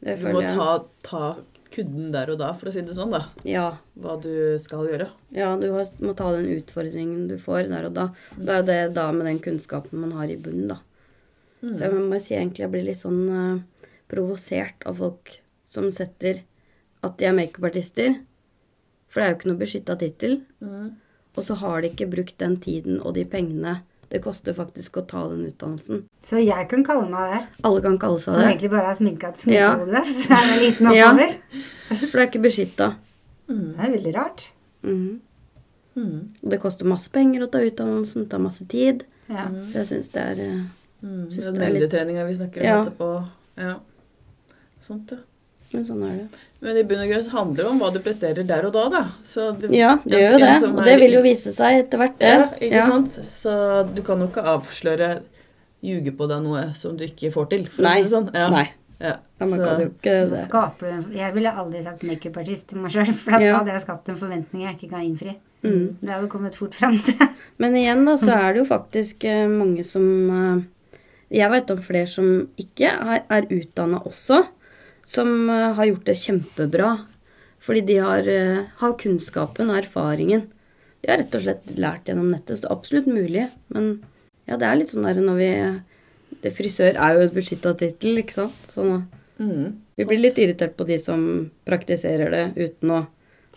Det 0.00 0.16
Du 0.16 0.32
må 0.32 0.40
ta, 0.48 0.84
ta 1.04 1.36
kudden 1.70 2.10
der 2.12 2.30
og 2.32 2.38
da, 2.40 2.52
for 2.56 2.70
å 2.70 2.72
si 2.72 2.80
det 2.80 2.94
sånn, 2.96 3.12
da. 3.12 3.26
Ja. 3.44 3.78
Hva 4.00 4.16
du 4.22 4.58
skal 4.62 4.88
gjøre. 4.88 5.10
Ja, 5.36 5.56
du 5.60 5.68
må 5.70 6.14
ta 6.16 6.30
den 6.32 6.48
utfordringen 6.56 7.28
du 7.28 7.36
får 7.38 7.68
der 7.68 7.90
og 7.90 7.94
da. 7.94 8.06
Det 8.36 8.48
er 8.48 8.62
jo 8.62 8.68
det 8.70 8.94
da 8.96 9.10
med 9.12 9.26
den 9.26 9.42
kunnskapen 9.44 10.00
man 10.00 10.12
har 10.16 10.32
i 10.32 10.38
bunnen, 10.40 10.68
da. 10.72 10.80
Mm. 11.62 11.74
Så 11.74 11.84
jeg 11.84 11.92
må 11.92 12.20
si 12.22 12.34
egentlig 12.34 12.64
jeg 12.64 12.72
blir 12.72 12.86
litt 12.88 13.02
sånn 13.02 13.20
uh, 13.28 13.84
provosert 14.08 14.86
av 14.88 14.96
folk 15.02 15.36
som 15.68 15.90
setter 15.92 16.42
at 17.04 17.18
de 17.20 17.28
er 17.28 17.36
makeupartister. 17.36 18.16
For 19.10 19.20
det 19.20 19.26
er 19.26 19.32
jo 19.32 19.38
ikke 19.40 19.50
noe 19.50 19.60
beskytta 19.60 19.96
tittel. 19.98 20.36
Mm. 20.62 20.90
Og 21.36 21.44
så 21.46 21.54
har 21.60 21.80
de 21.82 21.90
ikke 21.90 22.06
brukt 22.10 22.36
den 22.38 22.56
tiden 22.62 23.00
og 23.00 23.14
de 23.14 23.24
pengene 23.24 23.80
det 24.10 24.18
koster 24.24 24.50
faktisk 24.56 24.96
å 24.98 25.04
ta 25.06 25.20
den 25.30 25.44
utdannelsen. 25.46 26.00
Så 26.26 26.40
jeg 26.42 26.64
kan 26.68 26.82
kalle 26.82 27.06
meg 27.12 27.30
det. 27.30 27.42
Alle 27.62 27.80
kan 27.84 27.98
kalle 28.02 28.18
seg 28.18 28.32
Som 28.34 28.40
det. 28.42 28.48
egentlig 28.48 28.70
bare 28.72 28.88
er 28.90 28.96
sminka 28.98 29.30
til 29.38 29.52
Ja. 29.54 29.68
for 29.78 29.86
fra 29.86 30.40
jeg 30.40 30.48
var 30.50 30.58
liten 30.64 30.86
og 30.90 30.96
Ja. 30.96 31.10
For 31.14 32.18
det 32.18 32.24
er 32.24 32.26
ikke 32.26 32.42
beskytta. 32.42 32.88
Mm. 33.46 33.68
Det 33.76 33.84
er 33.86 33.92
veldig 33.94 34.14
rart. 34.16 34.48
Mm. 34.82 35.20
Mm. 35.94 36.18
Det 36.50 36.58
koster 36.60 36.84
masse 36.90 37.10
penger 37.10 37.42
å 37.46 37.50
ta 37.50 37.58
utdannelsen, 37.62 38.26
ta 38.26 38.36
tar 38.36 38.42
masse 38.42 38.66
tid. 38.66 39.04
Ja. 39.30 39.46
Så 39.66 39.78
jeg 39.78 39.86
syns 39.92 40.10
det 40.14 40.22
er 40.26 40.44
eh, 40.48 40.60
Mm. 41.00 41.30
Den 41.30 41.30
det 41.30 41.46
er 41.46 41.52
litt- 41.52 41.60
mengdetreninga 41.80 42.26
vi 42.28 42.34
snakker 42.34 42.60
om 42.60 42.66
Ja. 42.66 42.82
etterpå. 42.84 43.28
Ja. 43.56 43.74
Sånt, 44.84 45.10
ja. 45.12 45.16
Men 45.72 45.84
sånn 45.84 46.02
er 46.04 46.16
det. 46.18 46.28
Men 46.60 46.76
i 46.76 46.82
bunn 46.84 47.00
og 47.00 47.08
grunn 47.08 47.22
så 47.24 47.30
handler 47.38 47.56
det 47.64 47.70
om 47.70 47.78
hva 47.80 47.88
du 47.94 48.00
presterer 48.04 48.44
der 48.46 48.66
og 48.68 48.72
da, 48.74 48.82
da. 48.92 49.02
Så 49.24 49.46
det, 49.58 49.70
Ja, 49.72 49.94
det 50.04 50.18
gjør 50.20 50.32
jo 50.34 50.38
det. 50.44 50.60
som 50.60 50.74
Og 50.76 50.84
det 50.84 50.96
vil 51.00 51.12
jo 51.16 51.22
vise 51.24 51.54
seg 51.56 51.78
etter 51.86 51.98
hvert, 52.02 52.18
det. 52.18 52.28
Ja, 52.34 52.48
ikke 52.60 52.74
Ja. 52.76 52.86
sant? 52.86 53.18
Så 53.32 53.54
du 53.94 54.02
kan 54.02 54.20
jo 54.20 54.26
ikke 54.28 54.44
avsløre 54.44 55.22
ljuge 55.82 56.12
på 56.16 56.28
deg 56.28 56.42
noe 56.44 56.74
som 56.76 56.96
du 56.98 57.04
ikke 57.06 57.32
får 57.32 57.48
til, 57.54 57.64
for 57.66 57.82
Nei. 57.82 57.94
å 57.94 57.96
si 57.96 58.02
det 58.02 58.12
sånn. 58.12 58.30
Ja. 58.34 58.50
Nei. 58.50 58.66
Ja. 59.00 59.14
Ja, 59.40 59.46
man 59.46 59.58
så- 59.58 59.64
kan 59.64 59.80
jo 59.80 59.86
ikke 59.88 60.28
det. 60.28 60.38
skaper 60.38 60.80
du 60.80 60.86
en, 60.92 61.12
Jeg 61.16 61.32
ville 61.34 61.50
aldri 61.50 61.82
sagt 61.82 62.02
makeupartist 62.04 62.66
til 62.68 62.78
meg 62.78 62.90
sjøl, 62.92 63.14
for 63.14 63.30
da 63.30 63.38
Ja. 63.40 63.56
hadde 63.58 63.72
jeg 63.72 63.80
skapt 63.80 64.08
en 64.10 64.16
forventning 64.16 64.62
jeg 64.66 64.76
ikke 64.76 64.90
kan 64.90 65.00
innfri. 65.00 65.36
Mm. 65.64 65.96
Det 66.02 66.08
hadde 66.10 66.28
kommet 66.28 66.54
fort 66.54 66.74
fram 66.74 66.98
til. 66.98 67.26
Men 67.58 67.72
igjen, 67.74 68.04
da, 68.04 68.16
så 68.16 68.28
er 68.44 68.52
det 68.52 68.58
jo 68.60 68.64
faktisk 68.76 69.24
eh, 69.24 69.46
mange 69.48 69.82
som 69.86 70.60
eh, 70.60 70.62
Jeg 71.38 71.50
vet 71.50 71.70
om 71.70 71.78
flere 71.78 72.06
som 72.08 72.48
ikke 72.58 72.90
er, 72.90 73.22
er 73.30 73.42
utdanna 73.48 74.02
også, 74.04 74.44
som 75.10 75.32
eh, 75.50 75.72
har 75.76 75.88
gjort 75.90 76.06
det 76.06 76.16
kjempebra. 76.20 76.92
Fordi 77.60 77.82
de 77.90 77.96
har, 78.00 78.28
eh, 78.30 78.62
har 78.80 78.94
kunnskapen 79.00 79.68
og 79.72 79.80
erfaringen. 79.82 80.46
De 81.02 81.10
har 81.10 81.18
rett 81.22 81.34
og 81.36 81.42
slett 81.44 81.74
lært 81.80 82.08
gjennom 82.08 82.30
nettet, 82.32 82.56
så 82.60 82.64
det 82.64 82.70
er 82.70 82.76
absolutt 82.76 83.08
mulig. 83.10 83.46
Men 83.74 83.90
ja, 84.48 84.56
det 84.60 84.68
er 84.68 84.78
litt 84.80 84.92
sånn 84.92 85.04
der 85.08 85.20
når 85.20 85.36
vi 85.40 85.50
det 86.40 86.52
Frisør 86.56 86.94
er 86.96 87.16
jo 87.18 87.24
et 87.26 87.34
beskytta 87.36 87.72
tittel, 87.76 88.20
ikke 88.22 88.32
sant? 88.38 88.54
Så 88.70 88.84
Mm. 89.40 89.72
vi 89.96 90.04
blir 90.04 90.20
litt 90.20 90.36
irritert 90.38 90.74
på 90.76 90.86
de 90.86 90.98
som 91.00 91.50
praktiserer 91.66 92.30
det 92.30 92.42
uten 92.56 92.90
å 92.92 93.06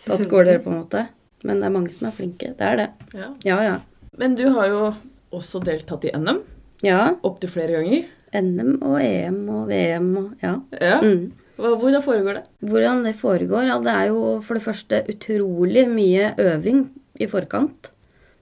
tatt 0.00 0.24
skoler, 0.24 0.58
på 0.58 0.70
en 0.72 0.80
måte. 0.82 1.08
Men 1.44 1.60
det 1.60 1.66
er 1.68 1.74
mange 1.74 1.92
som 1.92 2.08
er 2.08 2.12
flinke. 2.16 2.54
Det 2.56 2.60
er 2.60 2.76
det. 2.76 2.88
Ja. 3.14 3.28
Ja, 3.44 3.58
ja. 3.62 3.78
Men 4.18 4.34
du 4.34 4.48
har 4.48 4.66
jo 4.68 4.94
også 5.32 5.62
deltatt 5.64 6.04
i 6.08 6.10
NM 6.16 6.40
Ja. 6.82 7.14
opptil 7.22 7.50
flere 7.50 7.76
ganger. 7.76 8.04
NM 8.32 8.78
og 8.82 8.98
EM 9.00 9.48
og 9.48 9.68
VM 9.68 10.16
og 10.18 10.32
ja. 10.42 10.54
Ja. 10.80 11.00
Mm. 11.00 11.32
Hvordan 11.56 12.02
foregår 12.02 12.40
det? 12.40 12.44
Hvordan 12.66 13.04
det 13.06 13.14
foregår? 13.18 13.68
Ja, 13.68 13.78
det 13.82 13.92
er 13.92 14.08
jo 14.10 14.38
for 14.42 14.58
det 14.58 14.64
første 14.64 15.02
utrolig 15.10 15.86
mye 15.90 16.32
øving 16.42 16.88
i 17.20 17.28
forkant. 17.30 17.92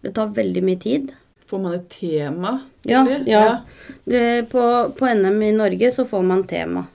Det 0.02 0.14
tar 0.16 0.33
veldig 0.35 0.62
mye 0.64 0.81
tid. 0.81 1.12
Får 1.47 1.61
man 1.61 1.76
et 1.76 1.90
tema? 1.92 2.54
Ja, 2.88 3.04
ja. 3.04 3.21
ja. 3.28 3.45
På, 4.49 4.64
på 4.97 5.12
NM 5.12 5.42
i 5.45 5.52
Norge 5.52 5.92
så 5.92 6.07
får 6.09 6.25
man 6.25 6.47
tema. 6.49 6.87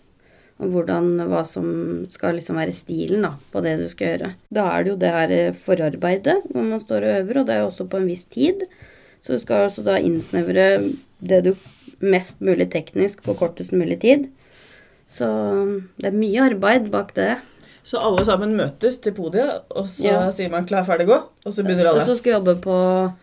Om 0.58 0.72
hvordan, 0.74 1.12
hva 1.30 1.44
som 1.46 1.68
skal 2.10 2.40
liksom 2.40 2.58
være 2.58 2.74
stilen 2.74 3.22
da, 3.28 3.36
på 3.54 3.62
det 3.62 3.76
du 3.78 3.86
skal 3.92 4.16
gjøre. 4.16 4.32
Da 4.50 4.66
er 4.74 4.84
det 4.84 4.90
jo 4.90 5.00
det 5.04 5.12
her 5.14 5.34
eh, 5.36 5.60
forarbeidet 5.68 6.40
hvor 6.50 6.66
man 6.66 6.82
står 6.82 7.06
og 7.06 7.20
øver, 7.20 7.40
og 7.40 7.46
det 7.46 7.54
er 7.54 7.62
jo 7.62 7.68
også 7.70 7.86
på 7.92 8.02
en 8.02 8.10
viss 8.10 8.26
tid. 8.34 8.66
Så 9.22 9.38
du 9.38 9.44
skal 9.44 9.68
også 9.68 9.86
da 9.86 10.00
innsnevre 10.02 10.66
det 11.22 11.44
du 11.46 11.54
mest 12.02 12.42
mulig 12.42 12.72
teknisk 12.74 13.22
på 13.26 13.38
kortest 13.38 13.76
mulig 13.78 14.00
tid. 14.02 14.26
Så 15.10 15.28
det 15.98 16.10
er 16.12 16.18
mye 16.18 16.42
arbeid 16.50 16.90
bak 16.92 17.14
det. 17.16 17.38
Så 17.88 18.02
alle 18.04 18.26
sammen 18.28 18.58
møtes 18.58 18.98
til 19.00 19.14
podiet, 19.16 19.62
og 19.72 19.86
så 19.88 20.04
Ja. 20.12 20.30
sier 20.32 20.50
man 20.52 20.66
'klar, 20.66 20.84
ferdig, 20.86 21.08
gå', 21.08 21.24
og 21.46 21.54
så 21.54 21.64
begynner 21.64 21.88
alle? 21.88 22.02
Og 22.02 22.06
så 22.08 22.18
skal 22.18 22.34
jobbe 22.34 22.56
på 22.62 23.14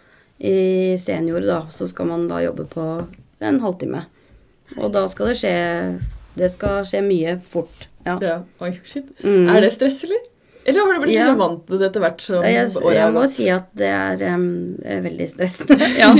i 0.41 0.97
senior, 0.99 1.41
da, 1.41 1.61
så 1.71 1.89
skal 1.89 2.07
man 2.07 2.29
da 2.29 2.37
jobbe 2.41 2.65
på 2.67 3.07
en 3.41 3.61
halvtime. 3.61 4.07
Og 4.79 4.93
da 4.93 5.07
skal 5.09 5.27
det 5.27 5.37
skje 5.37 6.01
Det 6.37 6.51
skal 6.51 6.83
skje 6.85 7.01
mye 7.01 7.41
fort. 7.49 7.87
Ja. 8.05 8.19
Ja. 8.21 8.39
Oi, 8.61 8.73
shit. 8.85 9.05
Mm. 9.23 9.49
Er 9.49 9.61
det 9.61 9.73
stress, 9.73 10.03
eller? 10.03 10.17
Eller 10.67 10.81
har 10.81 10.95
du 10.95 11.01
blitt 11.05 11.15
Ja. 11.15 11.25
liksom 11.27 11.39
vant 11.39 11.67
til 11.69 11.79
det 11.79 11.89
etter 11.91 12.01
hvert 12.01 12.21
som 12.25 12.43
Jeg, 12.43 12.69
året 12.81 12.95
jeg 12.95 13.03
har 13.05 13.13
må 13.13 13.21
gått? 13.25 13.31
si 13.37 13.49
at 13.53 13.67
det 13.77 13.89
er, 13.93 14.23
er 14.25 15.01
veldig 15.05 15.27
stressende. 15.31 15.89
ja. 16.03 16.13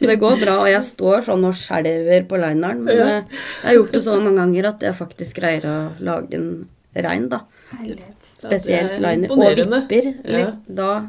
Det 0.00 0.18
går 0.20 0.40
bra, 0.42 0.56
og 0.60 0.68
jeg 0.68 0.82
står 0.84 1.22
sånn 1.28 1.44
og 1.48 1.54
skjelver 1.56 2.26
på 2.28 2.36
lineren. 2.42 2.82
Men 2.84 2.96
Ja. 2.96 3.06
eh, 3.06 3.22
jeg 3.62 3.68
har 3.70 3.78
gjort 3.78 3.92
det 3.92 4.02
så 4.04 4.18
mange 4.20 4.36
ganger 4.36 4.68
at 4.74 4.80
jeg 4.80 4.94
faktisk 4.98 5.40
greier 5.40 5.64
å 5.64 5.78
lage 6.00 6.34
en 6.34 6.50
rein, 6.94 7.28
da. 7.32 7.40
Herlighet. 7.78 8.28
Spesielt 8.38 8.92
er 8.96 9.00
liner. 9.00 9.32
Og 9.32 9.40
vipper. 9.56 10.14
Ja. 10.28 10.52
Da 10.68 11.08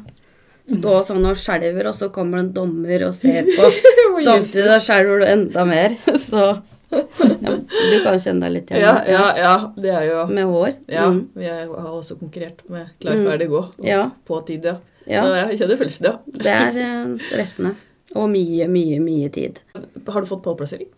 stå 0.70 0.96
sånn 1.04 1.24
og 1.26 1.36
skjelver, 1.36 1.86
og 1.90 1.94
så 1.98 2.08
kommer 2.14 2.38
det 2.38 2.46
en 2.48 2.52
dommer 2.54 3.06
og 3.08 3.14
ser 3.14 3.42
på. 3.44 3.70
Samtidig 4.24 4.66
da 4.68 4.78
skjelver 4.78 5.20
du 5.20 5.26
enda 5.26 5.64
mer. 5.66 5.96
Så 6.16 6.62
ja, 6.90 7.52
du 7.56 7.96
kan 8.04 8.18
kjenne 8.18 8.40
deg 8.46 8.52
litt 8.56 8.70
igjen 8.72 8.82
Ja, 8.82 8.94
ja, 9.06 9.24
ja. 9.38 9.52
Det 9.76 9.90
er 9.94 10.04
jo 10.08 10.24
med 10.30 10.44
hår. 10.50 10.72
Ja, 10.90 11.04
Mm. 11.10 11.20
jeg 11.38 11.68
har 11.68 11.90
også 11.94 12.16
konkurrert 12.18 12.64
med 12.70 12.88
klar, 13.00 13.14
Mm. 13.16 13.26
ferdig, 13.28 13.48
gå. 13.52 13.62
Ja. 13.86 14.10
På 14.26 14.40
tid, 14.46 14.64
ja. 14.64 14.76
Ja. 15.06 15.22
Så 15.24 15.34
jeg 15.36 15.58
kjenner 15.60 15.76
følelsen, 15.80 16.04
ja. 16.10 16.14
Det 16.26 16.46
er 16.54 16.78
eh, 16.82 17.16
stressende. 17.30 17.74
Og 18.16 18.28
mye, 18.30 18.66
mye, 18.68 18.98
mye 19.00 19.28
tid. 19.30 19.60
Har 20.08 20.20
du 20.20 20.26
fått 20.26 20.42
pallplassering? 20.42 20.88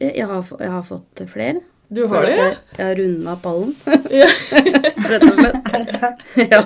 Jeg 0.00 0.14
jeg 0.16 0.26
har, 0.26 0.44
jeg 0.60 0.70
har 0.70 0.82
fått 0.82 1.22
flere. 1.30 1.60
Du 1.94 2.06
har 2.08 2.22
det? 2.24 2.36
Jeg, 2.38 2.56
jeg 2.78 2.86
har 2.86 2.94
runda 2.98 3.34
pallen, 3.42 3.74
rett 5.10 5.22
og 5.22 5.36
slett. 5.38 5.58
Er 5.74 5.78
det 5.78 5.90
sant? 5.92 6.18
Ja. 6.38 6.62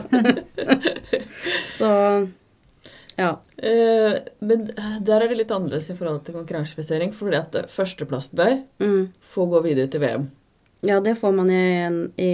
Så 1.78 1.88
ja. 3.18 3.32
Eh, 3.58 4.18
men 4.40 4.66
der 5.04 5.24
er 5.24 5.28
det 5.32 5.38
litt 5.40 5.50
annerledes 5.54 5.90
i 5.90 5.96
forhold 5.98 6.22
til 6.26 6.36
konkurransefisering, 6.38 7.12
fordi 7.16 7.36
at 7.40 7.54
eh, 7.58 7.66
førsteplassen 7.72 8.36
der 8.38 8.58
Mm. 8.80 9.08
får 9.34 9.48
gå 9.56 9.62
videre 9.66 9.90
til 9.90 10.00
VM. 10.04 10.28
Ja, 10.86 11.00
det 11.02 11.16
får 11.18 11.34
man 11.34 11.50
i, 11.50 11.62
i, 12.22 12.30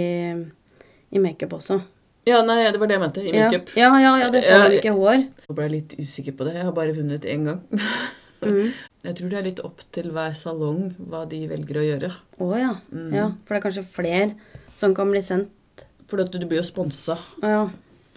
i 1.11 1.19
makeup 1.23 1.53
også. 1.57 1.79
Ja, 2.25 2.39
nei, 2.45 2.63
det 2.71 2.79
var 2.81 2.87
det 2.89 2.95
jeg 2.97 3.01
mente, 3.03 3.21
i 3.25 3.33
Ja. 3.33 3.47
makeup. 3.49 3.71
Ja, 3.77 3.89
ja, 4.01 4.15
ja, 4.17 4.29
det 4.33 4.43
får 4.45 4.59
man 4.63 4.71
ikke 4.79 4.91
i 4.93 4.97
hår. 4.97 5.25
Nå 5.49 5.55
ble 5.57 5.65
jeg 5.67 5.71
litt 5.75 5.95
usikker 5.99 6.33
på 6.37 6.45
det. 6.47 6.55
Jeg 6.55 6.63
har 6.65 6.71
bare 6.73 6.93
vunnet 6.97 7.25
én 7.25 7.45
gang. 7.45 7.59
Mm. 8.41 8.71
Jeg 9.05 9.15
tror 9.19 9.29
det 9.29 9.37
er 9.37 9.45
litt 9.45 9.59
opp 9.61 9.81
til 9.93 10.07
hver 10.11 10.33
salong 10.33 10.95
hva 11.09 11.23
de 11.29 11.43
velger 11.47 11.77
å 11.77 11.83
gjøre. 11.85 12.07
Å 12.41 12.47
ja. 12.57 12.71
Mm. 12.91 13.11
ja. 13.13 13.25
For 13.45 13.53
det 13.53 13.59
er 13.59 13.65
kanskje 13.69 13.83
flere 13.85 14.35
som 14.75 14.95
kan 14.97 15.11
bli 15.13 15.21
sendt. 15.21 15.85
For 16.09 16.17
du 16.17 16.45
blir 16.45 16.57
jo 16.59 16.65
sponsa. 16.65 17.15
Å 17.41 17.51
ja. 17.53 17.61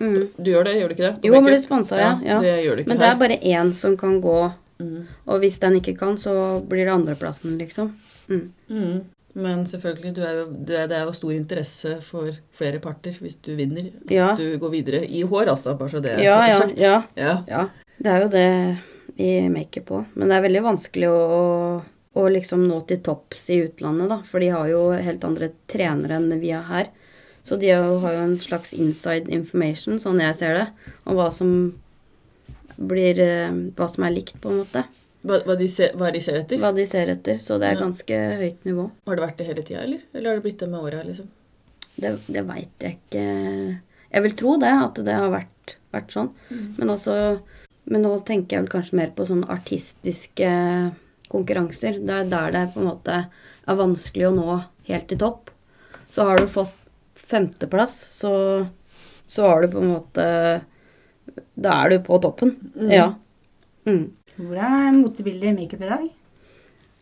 Mm. 0.01 0.29
Du 0.39 0.51
gjør 0.53 0.65
det, 0.65 0.77
gjør 0.79 0.89
du 0.89 0.95
ikke 0.95 1.07
det? 1.09 1.15
På 1.21 1.27
Jo, 1.27 1.35
han 1.35 1.45
blir 1.49 1.61
sponsa, 1.63 1.97
ja. 1.99 2.11
ja. 2.25 2.41
Det 2.41 2.57
gjør 2.65 2.77
du 2.77 2.83
ikke 2.83 2.89
Men 2.93 2.99
det 2.99 3.07
er 3.11 3.17
bare 3.19 3.39
én 3.43 3.73
som 3.75 3.97
kan 3.97 4.21
gå, 4.23 4.39
Mm. 4.79 5.07
og 5.27 5.41
hvis 5.43 5.57
den 5.59 5.75
ikke 5.81 5.97
kan, 5.99 6.15
så 6.23 6.63
blir 6.63 6.85
det 6.87 6.93
andreplassen, 6.95 7.57
liksom. 7.59 7.89
Mm. 8.31 8.53
Mm. 8.71 9.01
Men 9.35 9.65
selvfølgelig, 9.67 10.13
du 10.15 10.21
er 10.23 10.37
du 10.47 10.73
er, 10.73 10.87
det 10.87 10.97
er 11.01 11.05
jo 11.09 11.13
stor 11.19 11.33
interesse 11.35 11.97
for 12.07 12.31
flere 12.55 12.79
parter 12.79 13.11
hvis 13.19 13.35
du 13.43 13.57
vinner. 13.59 13.91
Hvis 14.07 14.15
Ja. 14.15 14.37
du 14.37 14.57
går 14.59 14.71
videre 14.71 15.01
i 15.05 15.23
hår, 15.23 15.49
altså. 15.51 15.75
Bare 15.77 15.89
så 15.91 16.01
det 16.01 16.13
er 16.13 16.23
Ja, 16.23 16.47
ja, 16.47 16.55
sagt. 16.61 16.79
ja. 16.79 17.03
ja. 17.17 17.35
Ja, 17.49 17.69
det 18.01 18.07
er 18.07 18.23
jo 18.23 18.29
det 18.29 18.79
i 19.19 19.49
makeup 19.49 19.91
òg. 19.91 20.05
Men 20.15 20.29
det 20.29 20.37
er 20.37 20.47
veldig 20.49 20.63
vanskelig 20.63 21.09
å, 21.11 21.83
å 22.15 22.29
liksom 22.31 22.67
nå 22.69 22.81
til 22.87 22.99
topps 22.99 23.49
i 23.51 23.61
utlandet, 23.67 24.09
da. 24.09 24.23
For 24.23 24.39
de 24.39 24.49
har 24.55 24.69
jo 24.69 24.93
helt 24.93 25.25
andre 25.25 25.51
trenere 25.67 26.17
enn 26.23 26.39
vi 26.41 26.51
har 26.55 26.63
her. 26.71 26.87
Så 27.47 27.57
de 27.61 27.71
har 27.73 27.85
jo, 27.89 27.99
en 28.25 28.39
slags 28.39 28.73
inside 28.77 29.29
information, 29.33 29.99
sånn 30.03 30.21
jeg 30.21 30.37
ser 30.37 30.55
det, 30.55 30.67
om 31.07 31.17
hva 31.17 31.31
som 31.33 31.53
blir 32.79 33.19
eh, 33.19 33.51
Hva 33.77 33.89
som 33.91 34.05
er 34.07 34.13
likt, 34.15 34.37
på 34.43 34.53
en 34.53 34.61
måte. 34.63 34.85
Hva, 35.27 35.41
hva, 35.47 35.57
de 35.59 35.67
ser, 35.67 35.95
hva 35.99 36.13
de 36.15 36.21
ser 36.23 36.37
etter? 36.43 36.61
Hva 36.63 36.71
de 36.77 36.85
ser 36.87 37.11
etter. 37.11 37.41
Så 37.43 37.57
det 37.59 37.67
er 37.73 37.75
Ja. 37.79 37.81
ganske 37.87 38.19
høyt 38.39 38.65
nivå. 38.69 38.91
Har 39.09 39.17
det 39.17 39.25
vært 39.25 39.37
det 39.41 39.47
hele 39.49 39.63
tida, 39.67 39.83
eller? 39.83 40.01
Eller 40.15 40.31
har 40.31 40.37
det 40.39 40.45
blitt 40.45 40.59
det 40.63 40.69
med 40.71 40.81
åra, 40.81 41.03
liksom? 41.03 41.29
Det, 41.99 42.13
det 42.29 42.45
veit 42.47 42.71
jeg 42.79 42.99
ikke 43.01 43.81
Jeg 44.13 44.23
vil 44.23 44.33
tro 44.39 44.57
det, 44.63 44.71
at 44.71 44.95
det 45.05 45.13
har 45.19 45.31
vært, 45.33 45.75
vært 45.93 46.13
sånn. 46.15 46.31
Men 46.79 46.89
også 46.95 47.41
Men 47.91 48.03
nå 48.05 48.13
tenker 48.25 48.57
jeg 48.57 48.63
vel 48.67 48.71
kanskje 48.77 48.97
mer 49.01 49.11
på 49.17 49.25
sånne 49.27 49.49
artistiske 49.49 50.49
konkurranser. 51.33 51.99
Det 52.05 52.15
er 52.15 52.29
der 52.29 52.51
det 52.53 52.75
på 52.75 52.81
en 52.83 52.89
måte 52.91 53.15
er 53.69 53.77
vanskelig 53.77 54.27
å 54.29 54.35
nå 54.37 54.65
helt 54.89 55.09
til 55.09 55.19
topp. 55.19 55.51
Så 56.13 56.25
har 56.29 56.37
du 56.39 56.47
fått 56.47 56.73
femteplass, 57.29 57.97
så, 58.21 58.33
så 59.27 59.49
har 59.49 59.63
du 59.63 59.73
på 59.75 59.83
en 59.83 59.93
måte 59.95 60.29
Da 61.59 61.75
er 61.83 61.93
du 61.93 62.01
på 62.07 62.19
toppen. 62.23 62.55
Mm. 62.75 62.93
Ja. 62.93 63.09
Mm. 63.89 64.07
Hvordan 64.39 64.79
er 64.79 64.97
motebildet 64.97 65.51
i 65.51 65.57
makeup 65.57 65.83
i 65.83 65.91
dag? 65.91 66.09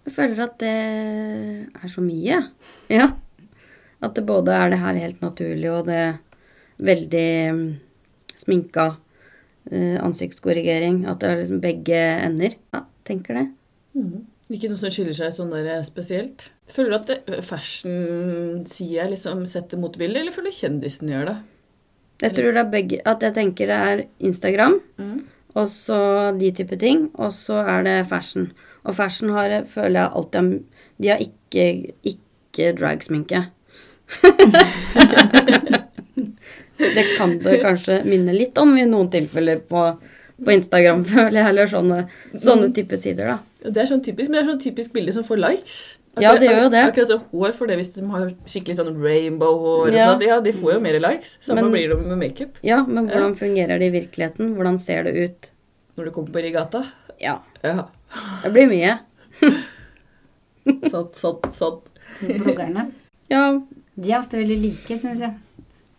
Jeg 0.06 0.14
føler 0.14 0.44
at 0.44 0.58
det 0.62 0.76
er 1.66 1.90
så 1.90 2.02
mye. 2.04 2.38
Ja. 2.92 3.10
At 4.04 4.14
det 4.16 4.26
både 4.28 4.54
er 4.54 4.70
det 4.72 4.78
her 4.80 5.00
helt 5.02 5.24
naturlig 5.24 5.70
og 5.72 5.88
det 5.88 6.04
veldig 6.76 7.28
mm, 7.56 7.66
sminka 8.38 8.86
eh, 9.70 9.96
ansiktskorrigering. 10.04 11.04
At 11.10 11.20
det 11.22 11.30
er 11.30 11.40
liksom 11.42 11.62
begge 11.64 12.00
ender. 12.22 12.56
Ja, 12.74 12.84
tenker 13.08 13.40
det. 13.40 13.46
Mm. 13.98 14.26
Ikke 14.50 14.68
noe 14.70 14.78
som 14.78 14.90
skiller 14.94 15.16
seg 15.16 15.32
sånn 15.34 15.50
der 15.50 15.82
spesielt. 15.82 16.50
Føler 16.70 16.90
du 16.92 16.96
at 16.96 17.06
det- 17.26 17.44
fashion-sida 17.44 19.08
liksom 19.10 19.44
setter 19.46 19.76
motebildet, 19.82 20.20
eller 20.22 20.32
føler 20.32 20.50
du 20.52 20.56
kjendisen 20.60 21.08
gjør 21.10 21.26
det? 21.32 21.36
Jeg 22.22 22.34
tror 22.34 22.52
det 22.54 22.60
er 22.62 22.70
begge 22.72 23.00
At 23.04 23.20
jeg 23.20 23.34
tenker 23.34 23.66
det 23.66 23.76
er 23.76 24.04
Instagram, 24.20 24.80
Mm. 24.98 25.24
og 25.56 25.66
så 25.68 26.32
de 26.38 26.50
type 26.52 26.78
ting. 26.78 27.10
Og 27.16 27.32
så 27.32 27.66
er 27.66 27.82
det 27.82 28.06
fashion. 28.08 28.52
Og 28.84 28.94
fashion 28.94 29.30
har, 29.30 29.64
føler 29.64 30.00
jeg 30.00 30.12
alltid 30.14 30.64
De 31.00 31.08
har 31.08 31.18
ikke, 31.18 31.92
ikke 32.04 32.72
dragsminke. 32.78 33.46
det 36.78 37.04
kan 37.18 37.38
det 37.42 37.60
kanskje 37.62 38.04
minne 38.06 38.32
litt 38.36 38.56
om 38.58 38.76
i 38.78 38.84
noen 38.88 39.10
tilfeller 39.12 39.60
på, 39.68 39.82
på 40.44 40.52
Instagram, 40.52 41.04
føler 41.12 41.38
jeg. 41.40 41.46
Eller 41.52 41.70
sånne, 41.70 42.00
sånne 42.34 42.72
type 42.76 42.98
sider, 43.00 43.34
da. 43.36 43.70
Det 43.70 43.82
er 43.82 43.88
sånn 43.90 44.02
typisk, 44.04 44.30
men 44.30 44.38
det 44.38 44.42
er 44.44 44.50
sånn 44.52 44.62
typisk 44.62 44.92
bilde 44.94 45.12
som 45.16 45.24
får 45.26 45.40
likes. 45.42 45.78
Ja, 46.16 46.30
det 46.40 46.46
gjør 46.48 46.62
jo 46.64 46.68
det. 46.72 46.82
Akkurat 46.88 47.08
som 47.10 47.24
hår 47.32 47.52
får 47.52 47.68
det 47.68 47.74
hvis 47.76 47.90
de 47.92 48.04
har 48.08 48.28
skikkelig 48.48 48.76
sånn 48.78 48.94
rainbow-hår. 49.04 49.90
Ja. 49.92 50.06
sånn. 50.14 50.22
Ja, 50.24 50.38
de 50.40 50.52
får 50.56 50.72
jo 50.76 50.78
mer 50.80 50.96
likes. 51.02 51.34
Samme 51.44 51.60
Men- 51.66 51.72
blir 51.74 51.90
det 51.92 51.98
med 52.06 52.18
makeup. 52.22 52.56
Ja, 52.64 52.78
men 52.86 53.08
hvordan 53.10 53.34
fungerer 53.36 53.78
det 53.82 53.90
i 53.90 53.94
virkeligheten? 54.00 54.54
Hvordan 54.56 54.78
ser 54.80 55.04
det 55.04 55.12
ut? 55.12 55.50
Når 55.98 56.04
du 56.08 56.10
kommer 56.14 56.32
på 56.32 56.42
Rigata. 56.46 56.84
Ja. 57.20 57.38
Ja, 57.62 57.88
Det 58.44 58.52
blir 58.54 58.66
mye. 58.70 58.96
sånn, 60.92 61.10
sånn, 61.16 61.50
sånn. 61.52 61.80
Bloggerne. 62.22 62.86
Ja. 63.32 63.42
De 63.96 64.12
er 64.12 64.18
ofte 64.20 64.38
veldig 64.40 64.56
like, 64.62 64.98
syns 65.00 65.20
jeg. 65.24 65.34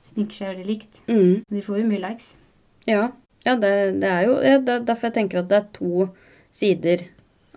Sminker 0.07 0.33
seg 0.39 0.51
veldig 0.53 0.67
likt. 0.69 1.01
Mm. 1.11 1.43
De 1.51 1.61
får 1.65 1.81
jo 1.81 1.87
mye 1.89 2.01
likes. 2.03 2.31
Ja, 2.87 3.09
ja 3.45 3.53
det, 3.59 3.73
det 4.01 4.09
er 4.09 4.25
jo 4.25 4.39
ja, 4.41 4.57
det 4.57 4.73
er 4.73 4.87
derfor 4.87 5.09
jeg 5.09 5.17
tenker 5.19 5.41
at 5.41 5.51
det 5.51 5.59
er 5.59 5.69
to 5.77 6.07
sider 6.53 7.05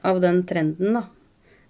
av 0.06 0.20
den 0.22 0.42
trenden, 0.48 0.98
da. 0.98 1.06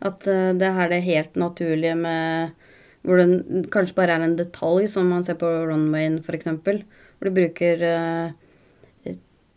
At 0.00 0.24
uh, 0.28 0.50
det 0.56 0.72
her 0.72 0.86
er 0.86 0.94
det 0.94 1.04
helt 1.04 1.34
naturlige 1.36 1.96
med 1.98 2.56
Hvor 3.04 3.16
det 3.16 3.66
kanskje 3.72 3.96
bare 3.96 4.16
er 4.18 4.24
en 4.24 4.36
detalj, 4.36 4.86
som 4.92 5.08
man 5.08 5.24
ser 5.24 5.38
på 5.40 5.48
runwayen 5.48 6.18
f.eks. 6.20 6.50
Hvor 6.60 7.28
du 7.28 7.30
bruker 7.32 7.80
eh, 7.80 9.14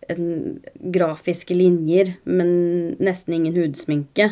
en, 0.08 0.30
grafiske 0.96 1.56
linjer, 1.56 2.14
men 2.24 2.54
nesten 3.04 3.36
ingen 3.36 3.58
hudsminke. 3.58 4.30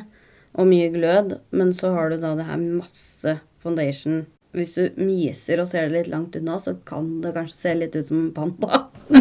Og 0.56 0.70
mye 0.72 0.88
glød. 0.94 1.36
Men 1.51 1.74
så 1.75 1.92
har 1.92 2.12
du 2.12 2.22
da 2.24 2.38
det 2.40 2.48
her 2.48 2.63
masse 2.63 3.36
foundation. 3.60 4.24
Hvis 4.51 4.74
du 4.75 4.89
myser 5.00 5.62
og 5.63 5.67
ser 5.72 5.88
det 5.88 5.93
litt 6.01 6.10
langt 6.12 6.36
unna, 6.36 6.58
så 6.60 6.74
kan 6.86 7.22
det 7.24 7.31
kanskje 7.38 7.55
se 7.55 7.75
litt 7.77 7.96
ut 7.96 8.05
som 8.10 8.25
en 8.25 8.31
panda. 8.36 8.81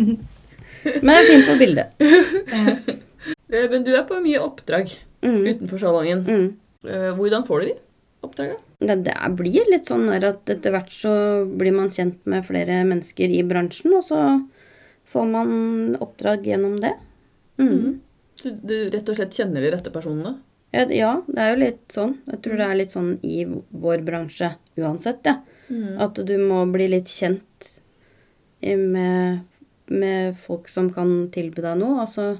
Men 0.00 1.10
det 1.10 1.14
er 1.20 1.28
fint 1.28 1.46
på 1.52 1.58
bildet. 1.60 1.86
Eh, 3.52 3.66
Men 3.68 3.82
du 3.84 3.90
er 3.92 4.04
på 4.08 4.16
mye 4.24 4.38
oppdrag 4.40 4.88
Mm. 5.20 5.42
utenfor 5.44 5.76
salongen. 5.82 6.20
Mm. 6.24 6.44
Eh, 6.88 7.10
Hvordan 7.18 7.42
får 7.44 7.60
du 7.60 7.66
de 7.66 7.74
oppdraga? 8.24 8.54
Det, 8.80 8.94
det 9.04 9.16
blir 9.36 9.66
litt 9.68 9.90
sånn 9.90 10.06
at 10.14 10.48
etter 10.48 10.72
hvert 10.72 10.88
så 10.94 11.10
blir 11.60 11.74
man 11.76 11.90
kjent 11.92 12.22
med 12.30 12.46
flere 12.48 12.78
mennesker 12.88 13.28
i 13.36 13.42
bransjen, 13.44 13.92
og 13.98 14.06
så 14.06 14.20
får 15.12 15.26
man 15.28 15.52
oppdrag 16.00 16.46
gjennom 16.48 16.78
det. 16.80 16.94
Mm. 17.60 17.98
Du, 18.40 18.48
du 18.64 18.76
rett 18.94 19.12
og 19.12 19.18
slett 19.20 19.36
kjenner 19.36 19.60
de 19.66 19.74
rette 19.74 19.92
personene? 19.92 20.38
Ja, 20.72 21.22
det 21.26 21.38
er 21.42 21.48
jo 21.54 21.60
litt 21.64 21.94
sånn. 21.94 22.12
Jeg 22.30 22.42
tror 22.44 22.56
det 22.60 22.66
er 22.66 22.78
litt 22.78 22.92
sånn 22.94 23.12
i 23.26 23.40
vår 23.46 24.04
bransje 24.06 24.52
uansett, 24.78 25.24
ja. 25.26 25.38
At 26.02 26.18
du 26.26 26.32
må 26.38 26.64
bli 26.72 26.88
litt 26.90 27.08
kjent 27.10 27.68
med, 28.60 29.40
med 29.86 30.38
folk 30.38 30.68
som 30.68 30.90
kan 30.94 31.28
tilby 31.34 31.62
deg 31.62 31.78
noe. 31.80 32.00
Altså, 32.04 32.36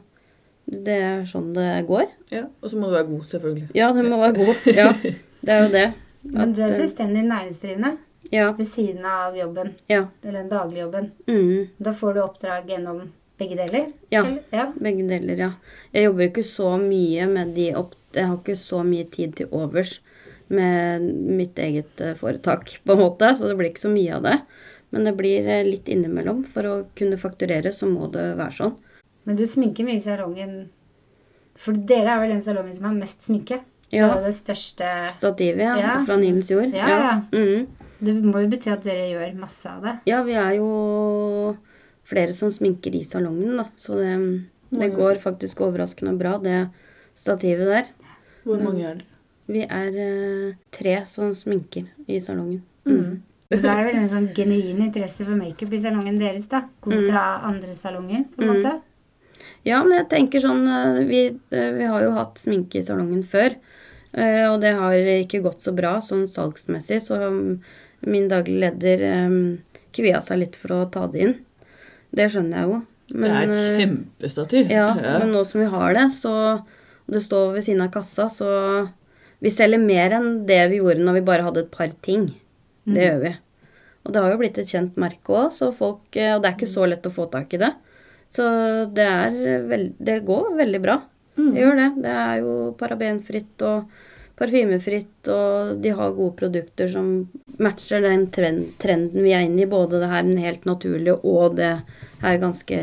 det 0.67 0.97
er 1.03 1.25
sånn 1.31 1.53
det 1.57 1.69
går. 1.89 2.07
Ja. 2.35 2.45
Og 2.63 2.71
så 2.73 2.79
må 2.79 2.91
du 2.91 2.97
være 2.99 3.09
god, 3.11 3.27
selvfølgelig. 3.31 3.69
Ja, 3.79 3.91
du 3.95 4.03
må 4.07 4.19
være 4.21 4.37
god. 4.39 4.67
Ja, 4.75 4.93
det 5.47 5.55
er 5.57 5.63
jo 5.67 5.71
det. 5.75 5.87
Men 6.23 6.53
du 6.55 6.63
er 6.63 6.69
At, 6.69 6.75
eh, 6.75 6.81
selvstendig 6.83 7.23
næringsdrivende 7.31 7.97
Ja. 8.31 8.51
ved 8.53 8.67
siden 8.69 9.05
av 9.09 9.35
jobben, 9.39 9.75
Ja. 9.89 10.05
eller 10.23 10.43
den 10.43 10.51
daglige 10.51 10.85
jobben. 10.85 11.11
Mm. 11.27 11.69
Da 11.79 11.93
får 11.97 12.15
du 12.15 12.21
oppdrag 12.23 12.69
gjennom 12.69 13.07
begge 13.41 13.57
deler? 13.57 13.87
Ja. 14.13 14.27
ja. 14.53 14.67
Begge 14.77 15.07
deler, 15.09 15.39
ja. 15.39 15.53
Jeg 15.95 16.05
jobber 16.11 16.29
ikke 16.29 16.45
så 16.45 16.75
mye 16.83 17.27
med 17.31 17.55
de 17.57 17.71
opp... 17.81 17.95
Jeg 18.15 18.27
har 18.27 18.37
ikke 18.41 18.57
så 18.59 18.83
mye 18.87 19.07
tid 19.11 19.37
til 19.39 19.53
overs 19.55 19.99
med 20.51 21.05
mitt 21.39 21.59
eget 21.63 22.01
eh, 22.03 22.17
foretak, 22.19 22.73
på 22.85 22.97
en 22.97 23.03
måte, 23.05 23.29
så 23.39 23.47
det 23.51 23.57
blir 23.61 23.71
ikke 23.71 23.85
så 23.87 23.93
mye 23.93 24.17
av 24.19 24.25
det. 24.27 24.37
Men 24.91 25.05
det 25.07 25.15
blir 25.19 25.47
eh, 25.47 25.63
litt 25.69 25.87
innimellom. 25.93 26.45
For 26.51 26.67
å 26.67 26.75
kunne 26.99 27.19
fakturere, 27.21 27.71
så 27.77 27.87
må 27.87 28.09
det 28.11 28.33
være 28.41 28.57
sånn. 28.57 28.77
Men 29.29 29.37
du 29.39 29.45
sminker 29.47 29.87
mye 29.87 30.01
i 30.01 30.03
salongen. 30.03 30.55
For 31.61 31.77
dere 31.77 32.15
er 32.17 32.23
vel 32.25 32.33
den 32.35 32.43
salongen 32.43 32.75
som 32.75 32.89
har 32.89 32.97
mest 32.99 33.23
sminke? 33.27 33.61
Ja. 33.91 34.07
er 34.15 34.23
det 34.23 34.35
største 34.37 34.87
Stativet, 35.19 35.65
ja. 35.67 35.73
Ja. 35.79 35.95
Fra 36.07 36.15
Nilens 36.19 36.51
jord. 36.51 36.71
Ja, 36.75 36.89
ja. 36.89 37.15
Mm. 37.35 37.67
Det 38.01 38.13
må 38.23 38.39
jo 38.45 38.51
bety 38.53 38.71
at 38.73 38.85
dere 38.87 39.09
gjør 39.11 39.33
masse 39.43 39.67
av 39.69 39.83
det. 39.85 39.95
ja, 40.09 40.21
vi 40.25 40.37
er 40.39 40.55
jo 40.57 40.69
flere 42.11 42.33
som 42.35 42.51
sminker 42.55 42.95
i 42.97 43.03
salongen, 43.07 43.57
da. 43.61 43.67
Så 43.79 43.99
det, 43.99 44.13
det 44.71 44.89
Mm. 44.91 44.97
går 44.97 45.19
faktisk 45.23 45.61
overraskende 45.67 46.15
bra, 46.19 46.37
det 46.39 46.69
stativet 47.17 47.67
der. 47.69 47.89
Hvor 48.45 48.61
mange 48.63 48.85
er 48.89 48.95
det? 49.01 49.07
Vi 49.51 49.65
er 49.67 49.91
uh, 49.97 50.53
tre 50.73 51.01
som 51.11 51.33
sminker 51.35 51.89
i 52.09 52.21
salongen. 52.21 52.63
Mm. 52.87 53.23
Da 53.51 53.57
er 53.75 53.81
det 53.81 53.87
vel 53.89 53.97
en 54.05 54.09
sånn 54.13 54.29
genuin 54.37 54.79
interesse 54.85 55.25
for 55.27 55.35
makeup 55.35 55.73
i 55.75 55.79
salongen 55.83 56.21
deres, 56.21 56.45
da. 56.47 56.61
Kontra 56.85 57.41
andre 57.49 57.73
salonger, 57.75 58.23
på 58.37 58.45
en 58.45 58.49
Mm. 58.49 58.55
måte. 58.61 58.75
Ja, 59.67 59.81
men 59.83 59.97
jeg 59.99 60.07
tenker 60.09 60.41
sånn 60.41 60.63
eh, 60.71 61.01
Vi, 61.09 61.23
eh, 61.51 61.73
vi 61.75 61.85
har 61.91 62.01
jo 62.05 62.13
hatt 62.15 62.39
sminke 62.39 62.79
i 62.79 62.83
salongen 62.87 63.25
før. 63.27 63.57
eh, 64.15 64.47
Og 64.53 64.61
det 64.63 64.71
har 64.79 64.93
ikke 64.95 65.43
gått 65.43 65.61
så 65.67 65.75
bra 65.75 65.97
sånn 66.01 66.29
salgsmessig, 66.31 67.01
så 67.03 67.19
mm, 67.19 67.61
min 68.07 68.29
daglige 68.31 68.61
leder 68.71 69.27
um, 69.27 69.59
kvia 69.93 70.23
seg 70.23 70.39
litt 70.45 70.55
for 70.57 70.69
å 70.79 70.91
ta 70.91 71.07
det 71.11 71.21
inn. 71.21 71.35
Det 72.15 72.31
skjønner 72.31 72.57
jeg 72.63 72.71
jo. 72.71 72.79
det 73.19 73.31
er 73.35 73.51
et 73.51 73.81
kjempestativ. 73.81 74.71
Ja, 74.71 74.95
men 74.95 75.33
nå 75.35 75.43
som 75.45 75.61
vi 75.61 75.67
har 75.67 75.93
det, 75.99 76.07
så 76.15 76.63
det 77.11 77.23
står 77.25 77.55
ved 77.57 77.67
siden 77.67 77.85
av 77.85 77.93
kassa, 77.95 78.31
så 78.33 78.89
Vi 79.41 79.49
selger 79.49 79.81
mer 79.81 80.13
enn 80.13 80.43
det 80.45 80.59
vi 80.69 80.83
gjorde 80.83 81.01
når 81.01 81.15
vi 81.17 81.21
bare 81.25 81.45
hadde 81.47 81.63
et 81.63 81.71
par 81.73 81.89
ting. 82.05 82.27
Det 82.85 83.07
gjør 83.07 83.23
vi. 83.23 83.31
Og 84.05 84.13
det 84.13 84.21
har 84.21 84.33
jo 84.33 84.41
blitt 84.41 84.59
et 84.61 84.69
kjent 84.69 84.99
merke 85.01 85.33
òg, 85.33 85.47
så 85.57 85.71
folk 85.73 86.17
eh, 86.17 86.35
Og 86.35 86.43
det 86.43 86.51
er 86.51 86.57
ikke 86.59 86.69
så 86.69 86.85
lett 86.89 87.09
å 87.09 87.15
få 87.15 87.25
tak 87.33 87.57
i 87.57 87.61
det. 87.63 87.71
Så 88.31 88.45
det 88.95 89.07
er 89.07 89.65
veld, 89.67 89.95
Det 89.99 90.21
går 90.29 90.55
veldig 90.61 90.81
bra. 90.85 91.01
Mm. 91.39 91.51
Det 91.55 91.65
gjør 91.65 91.77
det. 91.81 91.89
Det 92.05 92.15
er 92.23 92.37
jo 92.43 92.55
parabenfritt 92.81 93.65
og 93.67 94.07
parfymefritt, 94.41 95.29
og 95.29 95.81
de 95.85 95.93
har 95.93 96.15
gode 96.17 96.37
produkter 96.39 96.89
som 96.89 97.11
matcher 97.61 98.01
den 98.05 98.27
trend, 98.33 98.71
trenden 98.81 99.27
vi 99.27 99.35
er 99.37 99.45
inne 99.45 99.67
i. 99.67 99.69
Både 99.69 100.01
det 100.01 100.09
her 100.13 100.25
den 100.25 100.41
helt 100.41 100.65
naturlige 100.69 101.19
og 101.29 101.59
det 101.59 101.75
her 102.23 102.41
ganske 102.41 102.81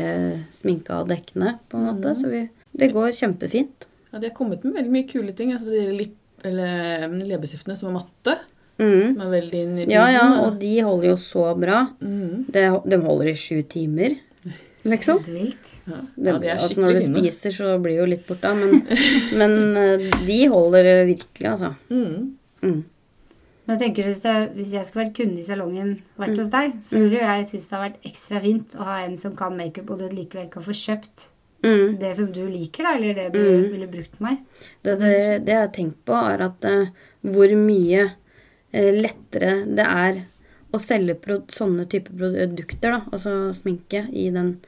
sminka 0.54 1.02
og 1.02 1.10
dekkende, 1.10 1.56
på 1.70 1.80
en 1.80 1.88
måte. 1.90 2.14
Så 2.18 2.30
vi, 2.30 2.44
det 2.78 2.92
går 2.94 3.16
kjempefint. 3.18 3.87
Ja, 4.12 4.20
de 4.20 4.30
har 4.30 4.36
kommet 4.36 4.64
med 4.64 4.78
veldig 4.78 4.92
mye 4.92 5.08
kule 5.08 5.34
ting. 5.36 5.52
Altså 5.54 5.72
de 5.72 5.82
lipp, 5.92 6.16
mm, 6.44 7.18
leppestiftene 7.28 7.76
som 7.78 7.90
er 7.90 7.98
matte. 7.98 8.38
Mm. 8.78 9.14
Som 9.16 9.22
er 9.26 9.32
veldig 9.34 9.60
inn 9.64 9.74
i 9.74 9.84
tiden. 9.84 9.94
Ja, 9.96 10.06
ja, 10.14 10.26
og 10.44 10.58
de 10.60 10.72
holder 10.86 11.10
jo 11.10 11.18
så 11.20 11.44
bra. 11.58 11.82
Mm. 12.00 12.46
De, 12.54 12.66
de 12.86 13.00
holder 13.04 13.32
i 13.32 13.38
sju 13.38 13.62
timer, 13.68 14.14
liksom. 14.88 15.18
Ja. 15.26 16.02
Det, 16.14 16.30
ja, 16.30 16.36
de 16.38 16.52
er 16.52 16.60
altså 16.60 16.78
når 16.78 16.94
du 16.94 17.00
fine. 17.02 17.24
spiser, 17.24 17.56
så 17.56 17.72
blir 17.82 17.98
jo 17.98 18.06
litt 18.08 18.22
borte, 18.28 18.52
men, 18.54 18.78
men 19.40 19.58
eh, 19.82 20.06
de 20.28 20.38
holder 20.52 20.92
virkelig, 21.08 21.50
altså. 21.56 21.74
Mm. 21.90 22.36
Mm. 22.62 22.78
Nå 23.68 23.76
tenker 23.76 24.06
du, 24.06 24.08
hvis, 24.14 24.22
det, 24.24 24.36
hvis 24.56 24.70
jeg 24.72 24.86
skulle 24.88 25.04
vært 25.04 25.16
kunde 25.18 25.42
i 25.42 25.44
salongen, 25.44 25.90
vært 26.16 26.38
hos 26.40 26.52
deg, 26.54 26.78
så 26.80 27.02
ville 27.02 27.18
jo 27.18 27.26
jeg 27.26 27.48
synes 27.50 27.66
det 27.66 27.76
har 27.76 27.82
vært 27.82 28.06
ekstra 28.08 28.40
fint 28.40 28.76
å 28.78 28.86
ha 28.86 28.94
en 29.02 29.18
som 29.20 29.34
kan 29.36 29.58
makeup, 29.58 29.90
og 29.92 30.00
du 30.00 30.06
likevel 30.08 30.48
kan 30.54 30.64
få 30.64 30.76
kjøpt 30.86 31.26
Mm. 31.64 31.96
det 31.98 32.14
som 32.16 32.28
du 32.32 32.44
liker, 32.46 32.84
da, 32.86 32.94
eller 32.96 33.14
det 33.14 33.32
du 33.34 33.38
Mm. 33.42 33.70
ville 33.72 33.86
brukt 33.90 34.20
meg. 34.20 34.38
Det, 34.82 34.98
det, 35.00 35.44
det 35.44 35.52
jeg 35.52 35.62
har 35.64 35.72
tenkt 35.74 36.04
på, 36.06 36.14
er 36.14 36.44
at 36.46 36.64
uh, 36.64 36.88
hvor 37.26 37.54
mye 37.58 38.04
uh, 38.74 38.92
lettere 38.94 39.64
det 39.66 39.86
er 39.86 40.20
å 40.72 40.78
selge 40.78 41.16
sånne 41.50 41.88
type 41.88 42.12
produkter, 42.14 42.92
da, 42.92 43.00
altså 43.10 43.52
sminke, 43.56 44.04
i, 44.12 44.28
den, 44.30 44.58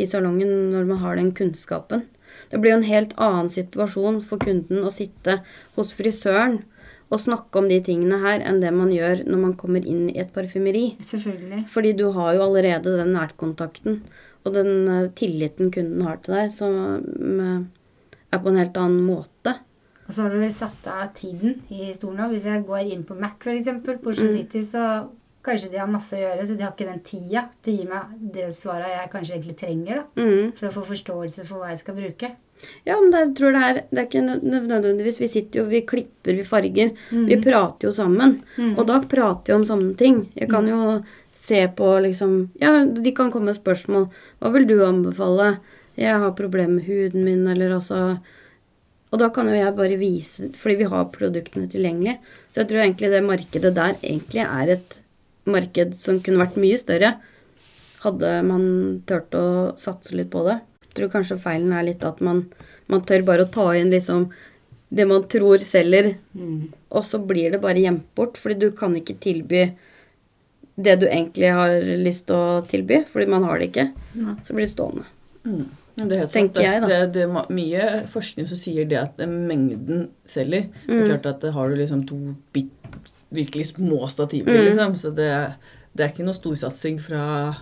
i 0.00 0.06
salongen 0.08 0.72
når 0.72 0.88
man 0.88 0.98
har 1.04 1.16
den 1.20 1.30
kunnskapen. 1.36 2.06
Det 2.50 2.58
blir 2.62 2.72
jo 2.72 2.80
en 2.80 2.88
helt 2.88 3.14
annen 3.20 3.50
situasjon 3.52 4.20
for 4.24 4.40
kunden 4.42 4.82
å 4.86 4.90
sitte 4.94 5.42
hos 5.76 5.92
frisøren 5.94 6.62
og 7.10 7.18
snakke 7.20 7.58
om 7.58 7.66
de 7.68 7.80
tingene 7.82 8.20
her, 8.22 8.40
enn 8.46 8.60
det 8.62 8.70
man 8.72 8.92
gjør 8.94 9.24
når 9.26 9.40
man 9.42 9.54
kommer 9.58 9.84
inn 9.86 10.08
i 10.12 10.18
et 10.22 10.30
parfymeri. 10.32 10.94
Selvfølgelig. 11.02 11.64
Fordi 11.68 11.92
du 11.98 12.04
har 12.14 12.36
jo 12.36 12.44
allerede 12.46 12.96
den 13.00 13.12
nærkontakten 13.16 14.02
og 14.44 14.54
den 14.56 14.88
eh, 14.88 15.10
tilliten 15.16 15.72
kunden 15.74 16.04
har 16.06 16.20
til 16.24 16.36
deg, 16.36 16.52
som 16.54 16.76
eh, 16.80 17.62
er 18.30 18.42
på 18.42 18.50
en 18.50 18.60
helt 18.60 18.80
annen 18.80 19.02
måte. 19.04 19.56
Og 20.06 20.14
så 20.14 20.24
har 20.24 20.34
du 20.34 20.40
vel 20.42 20.54
satt 20.54 20.86
av 20.90 21.12
tiden 21.14 21.60
i 21.70 21.92
stolen 21.94 22.24
òg. 22.24 22.34
Hvis 22.34 22.48
jeg 22.50 22.66
går 22.66 22.92
inn 22.94 23.06
på 23.06 23.14
Mac, 23.18 23.38
f.eks., 23.38 23.70
på 23.84 24.10
Oslo 24.10 24.26
City, 24.32 24.64
så 24.66 24.84
kanskje 25.46 25.70
de 25.72 25.80
har 25.80 25.90
masse 25.90 26.16
å 26.16 26.20
gjøre, 26.20 26.46
så 26.48 26.56
de 26.56 26.64
har 26.66 26.74
ikke 26.74 26.88
den 26.88 27.02
tida 27.06 27.44
til 27.62 27.76
å 27.76 27.78
gi 27.78 27.88
meg 27.88 28.14
det 28.34 28.50
svaret 28.56 28.92
jeg 28.92 29.12
kanskje 29.12 29.36
egentlig 29.36 29.56
trenger, 29.60 30.00
da. 30.02 30.24
Mm. 30.24 30.54
For 30.58 30.68
å 30.68 30.74
få 30.74 30.86
forståelse 30.90 31.46
for 31.48 31.62
hva 31.62 31.70
jeg 31.72 31.82
skal 31.84 31.96
bruke. 31.96 32.32
Ja, 32.84 32.98
men 33.00 33.14
jeg 33.14 33.30
tror 33.38 33.54
det 33.56 33.60
er, 33.64 33.78
det 33.88 34.02
er 34.02 34.06
ikke 34.08 34.20
nødvendigvis 34.26 35.20
Vi 35.22 35.28
sitter 35.32 35.62
jo, 35.62 35.68
vi 35.70 35.80
klipper, 35.88 36.34
vi 36.36 36.44
farger. 36.44 36.90
Vi 37.08 37.38
prater 37.40 37.88
jo 37.88 37.94
sammen. 37.96 38.36
Og 38.74 38.82
da 38.88 38.98
prater 39.08 39.54
vi 39.54 39.56
om 39.56 39.64
sånne 39.68 39.94
ting. 40.00 40.26
Jeg 40.36 40.50
kan 40.52 40.68
jo 40.68 40.98
se 41.50 41.60
på 41.76 41.92
liksom 42.06 42.50
Ja, 42.62 42.84
de 42.84 43.12
kan 43.16 43.30
komme 43.32 43.50
med 43.50 43.58
spørsmål. 43.58 44.08
Hva 44.40 44.52
vil 44.54 44.68
du 44.68 44.78
anbefale? 44.86 45.56
Jeg 46.00 46.20
har 46.22 46.36
problemer 46.38 46.78
med 46.78 46.86
huden 46.86 47.26
min, 47.26 47.46
eller 47.50 47.76
altså 47.76 48.18
Og 49.10 49.18
da 49.18 49.28
kan 49.34 49.50
jo 49.50 49.58
jeg 49.58 49.76
bare 49.76 49.98
vise 50.00 50.50
Fordi 50.54 50.80
vi 50.82 50.90
har 50.92 51.10
produktene 51.14 51.70
tilgjengelig. 51.70 52.18
Så 52.52 52.62
jeg 52.62 52.70
tror 52.70 52.84
egentlig 52.84 53.10
det 53.10 53.24
markedet 53.26 53.74
der 53.74 53.98
egentlig 54.02 54.46
er 54.46 54.76
et 54.76 55.00
marked 55.50 55.94
som 55.98 56.20
kunne 56.22 56.42
vært 56.42 56.58
mye 56.60 56.78
større. 56.78 57.14
Hadde 58.04 58.28
man 58.46 58.64
turt 59.08 59.34
å 59.34 59.72
satse 59.80 60.14
litt 60.14 60.30
på 60.30 60.44
det. 60.46 60.60
Jeg 60.90 60.98
tror 60.98 61.10
kanskje 61.14 61.40
feilen 61.40 61.72
er 61.74 61.86
litt 61.88 62.04
at 62.06 62.20
man, 62.22 62.44
man 62.92 63.02
tør 63.08 63.24
bare 63.26 63.46
å 63.46 63.50
ta 63.50 63.66
inn 63.78 63.90
liksom 63.90 64.28
det 64.90 65.06
man 65.06 65.24
tror 65.30 65.62
selger, 65.62 66.16
og 66.90 67.04
så 67.06 67.20
blir 67.22 67.54
det 67.54 67.60
bare 67.62 67.78
gjemt 67.78 68.08
bort, 68.18 68.38
fordi 68.42 68.56
du 68.58 68.72
kan 68.76 68.96
ikke 68.98 69.20
tilby 69.22 69.68
det 70.82 70.96
du 71.00 71.06
egentlig 71.08 71.50
har 71.52 71.74
lyst 72.00 72.26
til 72.28 72.36
å 72.36 72.60
tilby, 72.70 73.02
fordi 73.10 73.26
man 73.28 73.44
har 73.48 73.58
det 73.60 73.70
ikke. 73.70 73.86
Nei. 74.14 74.34
Så 74.46 74.54
blir 74.56 74.66
det 74.66 74.72
stående. 74.74 75.04
Mm. 75.44 75.66
Det 76.00 76.12
er 76.16 76.20
helt 76.22 76.32
sant. 76.32 76.54
Det, 76.54 76.62
jeg, 76.64 76.80
da. 76.80 76.86
det, 76.88 76.98
det 77.12 77.22
er 77.26 77.48
mye 77.52 77.88
forskning 78.08 78.46
som 78.48 78.56
sier 78.56 78.86
det 78.88 78.96
at 79.00 79.18
mengden 79.28 80.06
selger. 80.26 80.68
Det 80.86 80.94
Mm. 80.94 81.02
er 81.02 81.10
klart 81.10 81.26
at 81.34 81.40
det 81.44 81.52
har 81.52 81.68
du 81.68 81.76
liksom 81.76 82.06
to 82.08 82.16
bit, 82.52 82.70
virkelig 83.32 83.66
små 83.74 84.08
stativer, 84.08 84.54
Mm. 84.54 84.64
liksom. 84.70 84.94
Så 84.96 85.10
det, 85.14 85.30
det 85.94 86.04
er 86.06 86.12
ikke 86.14 86.24
noe 86.24 86.34
storsatsing 86.38 86.98
fra 87.00 87.56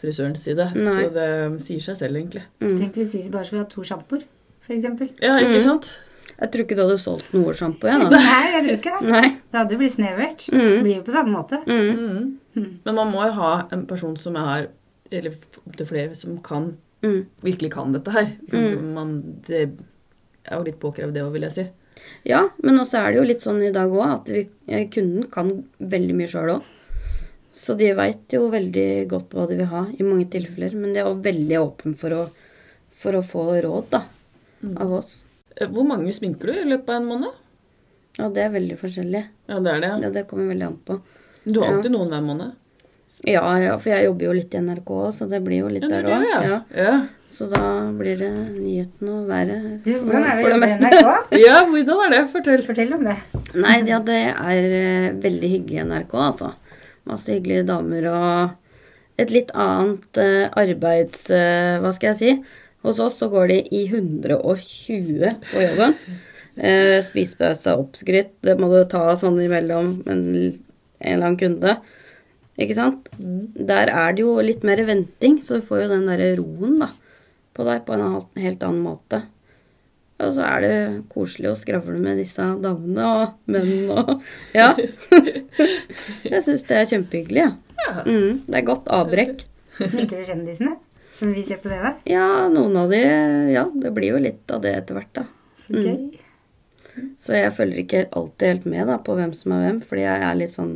frisørens 0.00 0.42
side. 0.42 0.66
Nei. 0.74 0.96
Så 1.04 1.12
det 1.14 1.62
sier 1.64 1.80
seg 1.80 1.96
selv, 2.00 2.16
egentlig. 2.20 2.42
Mm. 2.60 2.76
Tenk 2.78 2.94
hvis 2.98 3.14
vi 3.14 3.30
bare 3.30 3.44
skulle 3.48 3.62
ha 3.64 3.68
to 3.70 3.82
sjampoer, 3.86 4.22
f.eks. 4.66 4.84
Ja, 5.22 5.38
ikke 5.38 5.58
Mm. 5.58 5.64
sant? 5.64 5.92
Jeg 6.38 6.50
tror 6.52 6.62
ikke 6.62 6.76
du 6.76 6.82
hadde 6.84 6.98
solgt 7.02 7.32
noe 7.34 7.52
sjampo. 7.56 7.88
Nei, 7.88 8.42
jeg 8.52 8.62
tror 8.64 8.76
ikke 8.78 9.00
det. 9.00 9.08
Nei. 9.10 9.28
Det 9.50 9.58
hadde 9.58 9.72
jo 9.74 9.78
blitt 9.80 9.94
snevert. 9.96 10.44
Mm. 10.52 10.58
Det 10.60 10.82
blir 10.84 10.94
jo 10.96 11.02
på 11.02 11.14
samme 11.16 11.32
måte. 11.34 11.58
Mm. 11.66 12.38
Mm. 12.58 12.68
Men 12.84 12.94
man 12.98 13.10
må 13.12 13.24
jo 13.28 13.32
ha 13.38 13.52
en 13.72 13.86
person 13.86 14.16
som 14.18 14.36
er 14.40 14.68
Eller 15.10 15.32
opptil 15.66 15.86
flere 15.88 16.14
som 16.18 16.38
kan 16.44 16.76
Mm. 17.00 17.26
virkelig 17.46 17.70
kan 17.72 17.92
dette 17.94 18.10
her. 18.10 18.26
Mm. 18.52 18.88
Man, 18.94 19.12
det 19.46 19.60
er 20.44 20.56
jo 20.56 20.64
litt 20.66 20.80
påkrevd, 20.82 21.12
det 21.14 21.22
òg, 21.22 21.30
vil 21.32 21.42
jeg 21.46 21.52
si. 21.54 21.64
Ja, 22.26 22.40
men 22.64 22.78
også 22.82 22.98
er 22.98 23.12
det 23.12 23.18
jo 23.20 23.26
litt 23.28 23.40
sånn 23.44 23.62
i 23.62 23.70
dag 23.72 23.88
òg 23.94 24.02
at 24.16 24.28
vi, 24.34 24.42
eh, 24.66 24.88
kunden 24.90 25.30
kan 25.30 25.52
veldig 25.78 26.16
mye 26.18 26.26
sjøl 26.26 26.50
òg. 26.56 26.62
Så 27.54 27.76
de 27.78 27.92
veit 27.94 28.28
jo 28.34 28.50
veldig 28.50 29.06
godt 29.08 29.30
hva 29.30 29.46
de 29.48 29.56
vil 29.60 29.66
ha 29.70 29.84
i 29.94 30.02
mange 30.02 30.26
tilfeller. 30.30 30.74
Men 30.74 30.92
de 30.92 31.00
er 31.00 31.06
jo 31.06 31.22
veldig 31.22 31.58
åpne 31.62 31.96
for 31.96 32.30
for 32.98 33.12
å 33.12 33.22
få 33.22 33.46
råd 33.62 33.90
da, 33.90 34.02
av 34.76 34.92
oss. 34.98 35.22
Eh, 35.56 35.68
Hvor 35.68 35.86
mange 35.86 36.10
sminker 36.12 36.46
du 36.46 36.52
i 36.52 36.64
løpet 36.68 36.88
av 36.90 36.96
en 36.96 37.06
måned? 37.08 37.32
Ja, 38.18 38.28
det 38.28 38.42
er 38.42 38.50
veldig 38.50 38.76
forskjellig. 38.80 39.24
Ja, 39.48 39.60
det 39.60 39.70
er 39.76 39.80
det. 39.80 40.02
Ja, 40.02 40.10
det 40.10 40.26
kommer 40.26 40.48
veldig 40.52 40.66
an 40.66 40.78
på. 40.84 41.00
Du 41.48 41.60
har 41.60 41.70
Ja. 41.70 41.76
alltid 41.76 41.94
noen 41.94 42.10
hver 42.12 42.24
måned. 42.24 42.52
Ja, 43.26 43.42
ja, 43.58 43.76
for 43.82 43.90
jeg 43.90 44.04
jobber 44.06 44.28
jo 44.28 44.32
litt 44.36 44.52
i 44.54 44.58
NRK 44.62 44.90
òg, 44.94 45.08
så 45.16 45.26
det 45.28 45.40
blir 45.42 45.58
jo 45.64 45.68
litt 45.72 45.82
Ja, 45.82 45.88
det 45.88 45.98
er 45.98 46.02
der 46.06 46.18
òg. 46.18 46.26
ja. 46.28 46.42
Ja. 46.48 46.60
Ja. 46.84 46.98
Så 47.38 47.46
da 47.50 47.60
blir 47.94 48.16
det 48.18 48.30
nyhetene 48.58 49.10
og 49.14 49.26
været 49.28 49.82
Du, 49.84 49.92
hvordan 50.00 50.24
er 50.24 50.36
det 50.36 50.44
for 50.44 50.50
det 50.54 50.60
meste. 50.62 50.90
NRK? 50.90 51.10
ja, 51.46 51.56
hvordan 51.66 52.00
er 52.06 52.10
det? 52.14 52.22
Fortell. 52.32 52.62
Fortell 52.66 52.94
om 52.94 53.04
det. 53.04 53.16
Nei, 53.54 53.74
ja, 53.86 53.98
det 53.98 54.20
er 54.34 54.70
eh, 54.78 55.10
veldig 55.26 55.50
hyggelig 55.52 55.80
i 55.80 55.84
NRK, 55.84 56.14
altså. 56.14 56.52
Masse 57.06 57.26
hyggelige 57.32 57.66
damer 57.68 58.06
og 58.12 58.50
et 59.18 59.30
litt 59.34 59.50
annet 59.54 60.18
uh, 60.22 60.48
arbeids... 60.56 61.28
Uh, 61.30 61.78
hva 61.82 61.92
skal 61.94 62.12
jeg 62.14 62.18
si? 62.22 62.44
Hos 62.86 62.98
oss 63.02 63.18
så 63.18 63.28
går 63.32 63.48
de 63.50 63.56
i 63.74 63.84
120 63.90 65.24
på 65.52 65.62
jobben. 65.64 65.94
Uh, 66.58 66.98
Spisepause 67.06 67.66
er 67.70 67.80
oppskrytt. 67.82 68.32
Det 68.46 68.54
må 68.60 68.68
du 68.70 68.78
ta 68.90 69.14
sånn 69.18 69.38
imellom 69.42 70.02
en, 70.10 70.22
en 71.00 71.14
eller 71.14 71.26
annen 71.30 71.40
kunde. 71.40 71.76
Ikke 72.58 72.74
sant? 72.74 73.08
Der 73.18 73.90
er 73.92 74.12
det 74.16 74.24
jo 74.24 74.36
litt 74.42 74.64
mer 74.66 74.80
venting, 74.88 75.40
så 75.46 75.60
du 75.60 75.66
får 75.66 75.84
jo 75.84 75.88
den 75.94 76.06
derre 76.10 76.32
roen 76.40 76.78
da, 76.82 76.88
på 77.54 77.66
deg 77.68 77.84
på 77.86 77.94
en 77.94 78.06
helt- 78.42 78.62
annen 78.66 78.82
måte. 78.82 79.22
Og 80.18 80.32
så 80.34 80.42
er 80.42 80.64
det 80.64 80.72
koselig 81.12 81.52
å 81.52 81.58
skravle 81.60 82.00
med 82.02 82.18
disse 82.18 82.42
damene 82.58 83.04
og 83.06 83.36
mennene 83.46 84.00
og 84.02 84.24
Ja. 84.56 84.72
Jeg 86.26 86.42
syns 86.44 86.64
det 86.66 86.76
er 86.80 86.88
kjempehyggelig, 86.90 87.44
ja. 87.44 87.52
Ja. 87.78 88.02
Mm, 88.04 88.40
det 88.48 88.58
er 88.58 88.66
godt 88.66 88.88
avbrekk. 88.90 89.44
Sminker 89.78 90.18
du 90.18 90.26
kjendisene? 90.26 90.74
Som 91.14 91.30
vi 91.32 91.42
ser 91.46 91.60
på 91.62 91.70
TV? 91.70 91.92
Ja, 92.10 92.48
noen 92.52 92.74
av 92.76 92.90
de 92.90 92.98
Ja, 93.54 93.62
det 93.70 93.92
blir 93.96 94.16
jo 94.16 94.18
litt 94.22 94.50
av 94.52 94.60
det 94.66 94.74
etter 94.80 94.98
hvert, 94.98 95.12
da. 95.16 95.24
Så 95.62 95.78
gøy. 95.78 96.18
Så 97.22 97.34
jeg 97.36 97.52
følger 97.56 97.82
ikke 97.82 98.04
alltid 98.16 98.48
helt 98.52 98.66
med 98.70 98.86
da, 98.90 98.96
på 99.02 99.14
hvem 99.18 99.32
som 99.36 99.52
er 99.56 99.64
hvem, 99.66 99.78
fordi 99.88 100.04
jeg 100.06 100.24
er 100.28 100.38
litt 100.38 100.54
sånn 100.54 100.74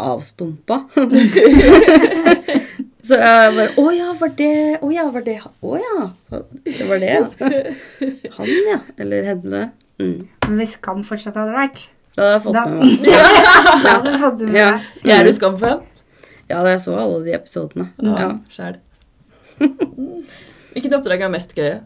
avstumpa. 0.00 0.80
så 3.06 3.18
jeg 3.20 3.52
bare 3.56 3.68
Å 3.80 3.84
ja, 3.94 4.08
var 4.20 4.32
det 4.38 4.50
Å 4.84 4.90
ja, 4.92 5.04
var 5.12 5.24
det 5.26 5.36
Å 5.44 5.76
ja. 5.80 6.06
Så 6.28 6.40
det 6.64 6.86
var 6.88 7.00
det, 7.02 7.10
ja. 7.16 7.24
Han, 8.38 8.50
ja. 8.70 8.78
Eller 9.00 9.26
henne. 9.32 9.62
Mm. 10.00 10.18
Men 10.46 10.60
hvis 10.62 10.76
Skam 10.78 11.02
fortsatt 11.06 11.36
hadde 11.36 11.52
vært 11.56 11.82
Da 12.16 12.22
hadde 12.22 12.36
jeg 12.36 12.44
fått 12.46 12.56
Da, 12.56 12.64
med 12.68 12.76
meg 12.80 12.90
da 13.84 13.94
hadde 13.96 14.12
du 14.14 14.18
fått 14.24 14.44
med 14.46 14.56
Ja. 14.60 14.70
deg. 15.02 15.12
Er 15.18 15.26
du 15.28 15.32
Skam-fan? 15.36 15.82
Ja, 16.50 16.62
jeg 16.66 16.80
så 16.82 16.96
alle 16.98 17.20
de 17.22 17.34
episodene. 17.36 17.90
Ja. 18.02 18.30
Sjæl. 18.50 18.80
Hvilket 20.72 20.96
oppdrag 20.96 21.22
er 21.22 21.30
mest 21.30 21.52
gøy? 21.54 21.76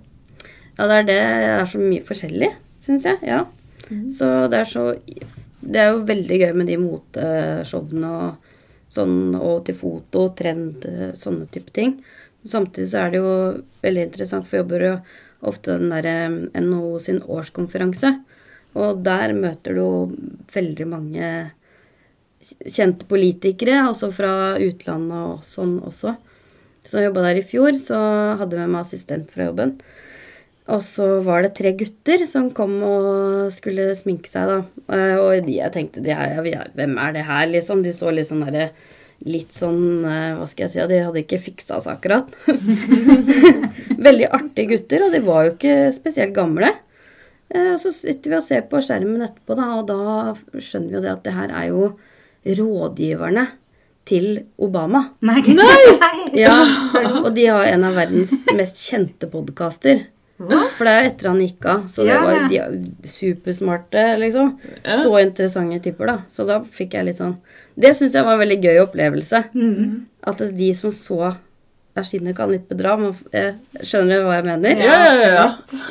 Ja, 0.78 0.86
det 0.88 0.94
er 1.02 1.04
det. 1.08 1.18
Det 1.18 1.50
er 1.58 1.66
så 1.68 1.80
mye 1.82 2.04
forskjellig, 2.06 2.48
syns 2.82 3.04
jeg. 3.08 3.18
Ja. 3.28 3.42
Så 3.88 4.28
det 4.50 4.60
er 4.62 4.68
så 4.68 4.84
Det 5.64 5.80
er 5.80 5.92
jo 5.92 6.04
veldig 6.08 6.38
gøy 6.40 6.52
med 6.56 6.68
de 6.68 6.76
moteshowene 6.76 8.08
og 8.10 8.50
sånn, 8.92 9.34
og 9.34 9.64
til 9.64 9.76
foto, 9.78 10.26
trend, 10.36 10.84
sånne 11.16 11.48
type 11.52 11.72
ting. 11.74 11.96
Samtidig 12.44 12.90
så 12.92 13.00
er 13.00 13.14
det 13.14 13.22
jo 13.22 13.32
veldig 13.84 14.04
interessant, 14.04 14.46
for 14.46 14.60
jobber 14.60 14.84
jo 14.84 14.94
ofte 15.48 15.78
den 15.80 15.92
derre 15.92 16.28
NHO 16.60 16.98
sin 17.00 17.22
årskonferanse. 17.24 18.12
Og 18.76 19.00
der 19.06 19.32
møter 19.38 19.76
du 19.76 19.80
jo 19.80 19.90
veldig 20.52 20.86
mange 20.90 21.32
kjente 22.44 23.08
politikere, 23.08 23.86
også 23.88 24.10
fra 24.12 24.32
utlandet 24.60 25.16
og 25.16 25.44
sånn 25.48 25.78
også. 25.80 26.16
Så 26.84 27.00
jeg 27.00 27.08
jobba 27.08 27.24
der 27.24 27.40
i 27.40 27.46
fjor, 27.46 27.72
så 27.80 27.98
hadde 28.36 28.58
jeg 28.58 28.66
med 28.66 28.74
meg 28.74 28.84
assistent 28.84 29.30
fra 29.32 29.48
jobben. 29.48 29.78
Og 30.72 30.80
så 30.80 31.06
var 31.26 31.42
det 31.44 31.50
tre 31.58 31.74
gutter 31.76 32.22
som 32.28 32.46
kom 32.56 32.78
og 32.86 33.50
skulle 33.52 33.90
sminke 33.98 34.30
seg, 34.32 34.48
da. 34.48 34.58
Eh, 34.96 35.16
Og 35.20 35.44
de, 35.44 35.58
jeg 35.58 35.72
tenkte 35.74 36.00
de 36.04 36.14
her, 36.16 36.38
hvem 36.74 36.94
er 36.98 37.12
det 37.12 37.24
her, 37.28 37.46
liksom? 37.52 37.82
De 37.84 37.92
så 37.92 38.08
litt 38.14 38.30
sånn 38.30 38.44
derre 38.46 38.70
Litt 39.24 39.54
sånn, 39.56 40.04
eh, 40.04 40.32
hva 40.36 40.44
skal 40.50 40.66
jeg 40.66 40.72
si, 40.74 40.86
de 40.90 40.98
hadde 41.04 41.20
ikke 41.22 41.38
fiksa 41.40 41.78
seg 41.80 41.94
akkurat. 41.94 42.32
Veldig 44.08 44.26
artige 44.36 44.74
gutter, 44.74 45.04
og 45.06 45.14
de 45.14 45.20
var 45.24 45.46
jo 45.46 45.52
ikke 45.54 45.76
spesielt 45.94 46.34
gamle. 46.36 46.68
Eh, 47.54 47.70
Og 47.74 47.78
så 47.80 47.92
sitter 47.94 48.34
vi 48.34 48.36
og 48.40 48.44
ser 48.44 48.64
på 48.68 48.80
skjermen 48.84 49.22
etterpå, 49.24 49.56
da, 49.56 49.68
og 49.78 49.86
da 49.88 50.60
skjønner 50.60 50.90
vi 50.90 50.98
jo 50.98 51.04
det 51.06 51.12
at 51.14 51.22
det 51.24 51.36
her 51.38 51.54
er 51.56 51.68
jo 51.70 51.86
rådgiverne 52.58 53.46
til 54.08 54.26
Obama. 54.60 55.06
Nei! 55.24 55.40
Nei! 55.52 55.80
Ja, 56.34 56.50
og 57.22 57.28
de 57.36 57.44
har 57.46 57.68
en 57.70 57.84
av 57.86 57.94
verdens 57.94 58.32
mest 58.58 58.80
kjente 58.82 59.28
podkaster. 59.30 60.00
For 60.36 60.82
det 60.82 60.92
er 60.92 61.04
jo 61.04 61.10
etter 61.12 61.28
han 61.30 61.40
gikk 61.44 61.66
av, 61.70 61.82
så 61.94 62.04
det 62.06 62.14
var 62.18 62.48
de 62.50 62.58
er 62.58 62.72
supersmarte, 63.06 64.02
liksom. 64.18 64.56
Yeah. 64.66 65.02
Så 65.04 65.12
interessante 65.20 65.78
typer, 65.84 66.10
da. 66.10 66.16
Så 66.32 66.46
da 66.48 66.58
fikk 66.74 66.96
jeg 66.98 67.06
litt 67.06 67.20
sånn 67.20 67.36
Det 67.78 67.92
syns 67.94 68.16
jeg 68.18 68.26
var 68.26 68.34
en 68.34 68.42
veldig 68.42 68.58
gøy 68.64 68.80
opplevelse. 68.82 69.44
Mm. 69.54 70.06
At 70.26 70.42
de 70.58 70.70
som 70.74 70.90
så 70.94 71.34
jeg 71.94 72.08
skinner 72.08 72.32
ikke 72.32 72.40
kan 72.40 72.50
litt 72.50 72.64
bedra, 72.66 72.96
men 72.98 73.12
eh, 73.30 73.54
skjønner 73.86 74.18
du 74.18 74.26
hva 74.26 74.38
jeg 74.40 74.46
mener? 74.48 74.80
Ja, 74.82 75.44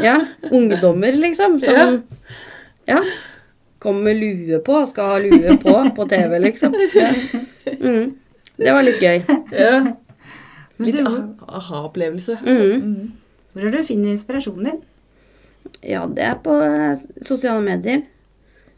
ja, 0.04 0.16
ungdommer, 0.52 1.16
liksom. 1.16 1.62
Ja. 1.64 1.86
Som 1.88 2.02
ja. 2.92 3.00
Kommer 3.84 4.10
med 4.10 4.20
lue 4.20 4.60
på, 4.64 4.82
skal 4.92 5.14
ha 5.14 5.22
lue 5.24 5.56
på 5.64 5.78
på 5.96 6.08
TV, 6.12 6.36
liksom. 6.44 6.76
Ja. 7.00 7.10
Mm. 7.80 8.12
Det 8.60 8.72
var 8.76 8.84
litt 8.84 9.00
gøy. 9.00 9.24
ja. 9.56 9.78
Litt 10.84 11.00
ah- 11.08 11.56
aha-opplevelse. 11.62 12.36
Mm. 12.44 13.23
Mm. 13.54 13.62
hvor 13.62 13.64
har 13.64 13.72
du 13.72 13.84
funnet 13.84 14.12
inspirasjonen 14.14 14.66
din? 14.66 14.82
Ja, 15.86 16.06
det 16.08 16.24
er 16.24 16.40
på 16.44 16.56
eh, 16.64 17.00
sosiale 17.22 17.62
medier. 17.64 18.04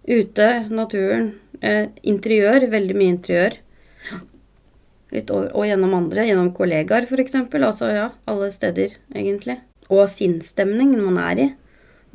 Ute, 0.05 0.67
naturen. 0.69 1.33
Eh, 1.61 1.87
interiør. 2.03 2.67
Veldig 2.69 2.95
mye 2.95 3.13
interiør. 3.15 3.57
Litt 5.15 5.31
over, 5.31 5.49
og 5.55 5.65
gjennom 5.65 5.95
andre. 5.97 6.27
Gjennom 6.27 6.51
kollegaer, 6.53 7.07
f.eks. 7.07 7.35
Altså 7.55 7.89
ja, 7.93 8.09
alle 8.27 8.51
steder, 8.51 8.97
egentlig. 9.15 9.59
Og 9.89 10.07
sinnsstemningen 10.09 11.01
man 11.05 11.17
er 11.21 11.41
i. 11.41 11.47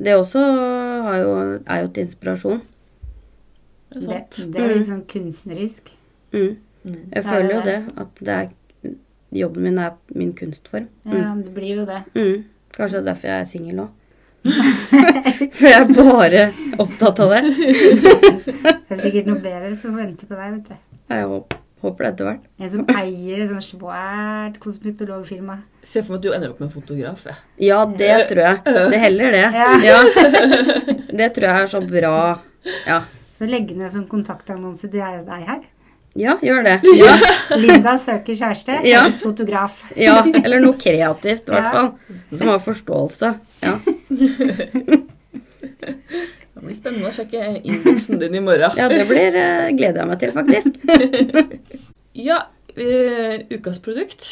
Det 0.01 0.15
også 0.17 0.41
har 1.05 1.17
jo, 1.21 1.33
er 1.65 1.81
jo 1.81 1.91
til 1.93 2.07
inspirasjon. 2.07 2.61
Det 3.91 4.07
er 4.07 4.23
Det, 4.31 4.47
det 4.53 4.61
er 4.61 4.71
litt 4.71 4.87
sånn 4.87 5.05
kunstnerisk. 5.09 5.91
Mm. 6.31 6.55
Mm. 6.83 7.01
Jeg 7.11 7.23
føler 7.27 7.55
jo 7.57 7.61
det. 7.65 7.79
At 7.99 8.21
det 8.21 8.35
er 8.37 8.51
Jobben 9.31 9.63
min 9.63 9.77
er 9.79 9.93
min 10.15 10.33
kunstform. 10.35 10.87
Mm. 11.07 11.15
Ja, 11.17 11.31
det 11.45 11.53
blir 11.55 11.77
jo 11.81 11.85
det. 11.87 12.01
Mm. 12.17 12.43
Kanskje 12.75 12.97
det 12.99 13.01
er 13.01 13.09
derfor 13.13 13.27
jeg 13.31 13.41
er 13.45 13.49
singel 13.51 13.75
nå. 13.81 13.87
For 15.55 15.67
jeg 15.69 15.77
er 15.77 15.89
bare 15.93 16.43
opptatt 16.81 17.19
av 17.21 17.33
det. 17.35 17.41
Det 18.91 18.97
er 18.97 19.01
sikkert 19.05 19.27
noe 19.29 19.39
bedre 19.39 19.75
som 19.79 19.93
venter 19.95 20.27
på 20.27 20.35
deg, 20.35 20.55
vet 20.57 20.71
du. 20.71 20.79
Jeg 21.13 21.27
håper, 21.29 22.01
det 22.03 22.09
etter 22.09 22.27
hvert. 22.27 22.47
En 22.59 22.71
som 22.73 22.83
eier 22.91 23.43
et 23.45 23.49
sånt 23.51 23.63
svært 23.69 24.57
kosmetologfirma. 24.63 25.55
Se 25.83 26.01
for 26.03 26.15
meg 26.15 26.19
at 26.19 26.25
du 26.25 26.35
ender 26.35 26.51
opp 26.51 26.59
med 26.59 26.67
en 26.67 26.73
fotograf. 26.73 27.23
jeg. 27.29 27.37
Ja, 27.69 27.79
det 27.85 28.11
tror 28.31 28.43
jeg. 28.43 28.75
Det 28.91 28.99
heller 29.05 29.37
det. 29.37 29.45
Ja. 29.55 29.69
Ja. 29.85 30.01
Det 31.21 31.27
tror 31.35 31.47
jeg 31.47 31.63
er 31.65 31.71
så 31.71 31.81
bra. 31.83 32.13
Ja, 32.87 32.99
Så 33.37 33.47
legge 33.49 33.75
ned 33.75 33.91
som 33.91 34.05
kontaktannonse 34.07 34.87
til 34.87 34.99
deg 35.27 35.47
her. 35.47 35.63
Ja 36.15 36.35
gjør 36.43 36.63
det. 36.67 36.77
Ja. 36.97 37.13
Linda 37.57 37.93
søker 37.97 38.33
kjæreste, 38.35 38.79
Ja. 38.87 39.03
helst 39.05 39.21
fotograf. 39.23 39.81
ja. 39.95 40.23
Eller 40.43 40.59
noe 40.59 40.73
kreativt, 40.79 41.47
i 41.47 41.51
hvert 41.51 41.63
Ja. 41.63 41.71
fall. 41.71 41.91
Som 42.31 42.47
har 42.51 42.59
forståelse. 42.59 43.33
Ja. 43.63 43.77
Det 46.51 46.67
blir 46.67 46.75
spennende 46.77 47.09
å 47.09 47.13
sjekke 47.15 47.61
innboksen 47.63 48.19
din 48.21 48.35
i 48.37 48.41
morgen. 48.43 48.71
ja, 48.77 48.87
det 48.91 49.05
blir, 49.09 49.33
uh, 49.33 49.69
gleder 49.77 50.01
jeg 50.03 50.07
meg 50.11 50.19
til, 50.19 50.31
faktisk. 50.35 50.71
Ja, 52.13 52.41
uh, 52.75 53.37
ukas 53.55 53.77
produkt. 53.79 54.25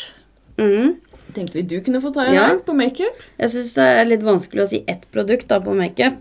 Mm. 0.59 0.97
Tenkte 1.33 1.55
vi 1.55 1.61
du 1.63 1.77
kunne 1.85 2.01
få 2.03 2.11
ta 2.13 2.25
en 2.27 2.33
Ja. 2.35 2.47
på 2.65 2.73
makeup. 2.75 3.21
Jeg 3.39 3.49
syns 3.53 3.73
det 3.77 3.85
er 4.01 4.05
litt 4.09 4.25
vanskelig 4.27 4.65
å 4.65 4.67
si 4.67 4.81
ett 4.91 5.05
produkt 5.15 5.47
da 5.47 5.61
på 5.63 5.71
makeup. 5.77 6.17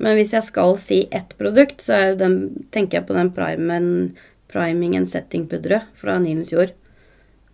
Men 0.00 0.16
hvis 0.16 0.32
jeg 0.32 0.42
skal 0.48 0.76
si 0.80 1.02
ett 1.12 1.34
produkt, 1.38 1.84
så 1.84 1.92
er 1.98 2.14
den, 2.18 2.64
tenker 2.72 2.98
jeg 2.98 3.06
på 3.06 3.14
den 3.14 3.30
primen, 3.36 4.14
priming 4.54 4.96
and 4.98 5.10
setting-pudderet 5.10 5.90
fra 5.98 6.16
Nilens 6.22 6.52
Jord. 6.54 6.74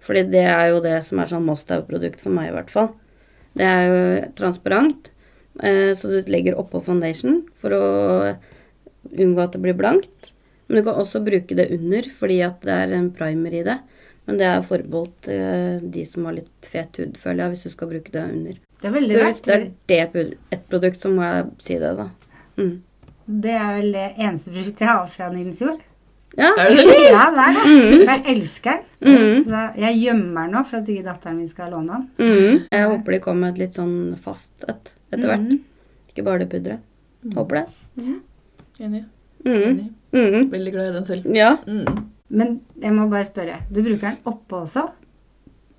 Fordi 0.05 0.25
det 0.33 0.45
er 0.49 0.71
jo 0.73 0.83
det 0.85 0.99
som 1.07 1.21
er 1.21 1.31
sånn 1.31 1.47
must 1.47 1.71
have-produkt 1.73 2.23
for 2.25 2.33
meg, 2.35 2.51
i 2.51 2.57
hvert 2.57 2.73
fall. 2.73 2.93
Det 3.59 3.67
er 3.67 3.87
jo 3.89 4.03
transparent, 4.39 5.11
eh, 5.63 5.93
så 5.97 6.13
du 6.13 6.31
legger 6.31 6.59
oppå 6.61 6.83
foundation 6.85 7.43
for 7.61 7.75
å 7.75 7.85
unngå 9.11 9.43
at 9.43 9.57
det 9.57 9.63
blir 9.65 9.77
blankt. 9.77 10.33
Men 10.69 10.81
du 10.81 10.87
kan 10.87 11.01
også 11.03 11.23
bruke 11.27 11.57
det 11.59 11.71
under, 11.75 12.07
fordi 12.21 12.41
at 12.47 12.61
det 12.63 12.77
er 12.85 12.95
en 12.95 13.11
primer 13.13 13.57
i 13.59 13.65
det. 13.67 13.81
Men 14.29 14.39
det 14.39 14.47
er 14.47 14.63
forbeholdt 14.63 15.29
eh, 15.33 15.81
de 15.83 16.05
som 16.07 16.29
har 16.29 16.37
litt 16.37 16.69
fet 16.71 17.01
hud, 17.01 17.17
føler 17.19 17.43
jeg, 17.43 17.55
hvis 17.55 17.65
du 17.67 17.75
skal 17.75 17.91
bruke 17.91 18.15
det 18.15 18.23
under. 18.23 18.61
Det 18.81 18.89
er 18.89 18.95
Så 18.95 19.25
hvis 19.27 19.43
det 19.45 19.57
er 19.57 19.67
det 19.91 20.27
et 20.55 20.69
produkt, 20.71 21.01
så 21.03 21.11
må 21.13 21.27
jeg 21.27 21.49
si 21.61 21.79
det, 21.83 21.91
da. 21.99 22.07
Mm. 22.61 22.77
Det 23.43 23.57
er 23.57 23.75
vel 23.77 23.93
det 23.95 24.07
eneste 24.17 24.53
produktet 24.55 24.87
jeg 24.87 24.93
har 24.95 25.11
fra 25.11 25.31
Nilens 25.35 25.61
Jord. 25.65 25.83
Ja. 26.39 26.51
Er 26.59 26.69
det 26.71 26.85
det? 26.87 26.99
Ja, 27.11 27.25
det 27.35 27.45
er 27.45 27.57
det. 27.57 28.07
Jeg 28.07 28.23
elsker 28.37 28.79
den. 29.01 29.17
Mm. 29.17 29.45
Så 29.49 29.63
jeg 29.83 29.97
gjemmer 30.05 30.47
den 30.47 30.53
nå 30.55 30.63
for 30.71 30.77
at 30.79 30.89
ikke 30.93 31.05
datteren 31.09 31.37
min 31.41 31.49
skal 31.51 31.73
låne 31.75 31.97
den. 31.97 32.05
Mm. 32.21 32.61
Jeg 32.71 32.87
håper 32.93 33.13
de 33.17 33.19
kommer 33.25 33.41
med 33.49 33.55
et 33.57 33.63
litt 33.65 33.75
sånn 33.81 33.97
fast 34.23 34.53
et 34.69 34.93
etter 35.11 35.27
hvert. 35.27 35.41
Mhm. 35.49 35.59
Ikke 36.13 36.25
bare 36.27 36.39
det 36.45 36.49
pudderet. 36.53 36.81
Håper 37.35 37.61
det. 37.61 37.67
Enig. 38.81 39.03
Mm. 39.45 39.57
Enig. 39.57 39.89
Mm. 40.13 40.51
Veldig 40.53 40.73
glad 40.75 40.89
i 40.89 40.95
den 40.99 41.05
selv. 41.09 41.27
Ja. 41.37 41.51
Mm. 41.67 42.07
Men 42.31 42.61
jeg 42.83 42.93
må 42.95 43.09
bare 43.11 43.27
spørre. 43.27 43.59
Du 43.71 43.83
bruker 43.83 44.07
den 44.13 44.19
oppå 44.31 44.63
også? 44.65 44.87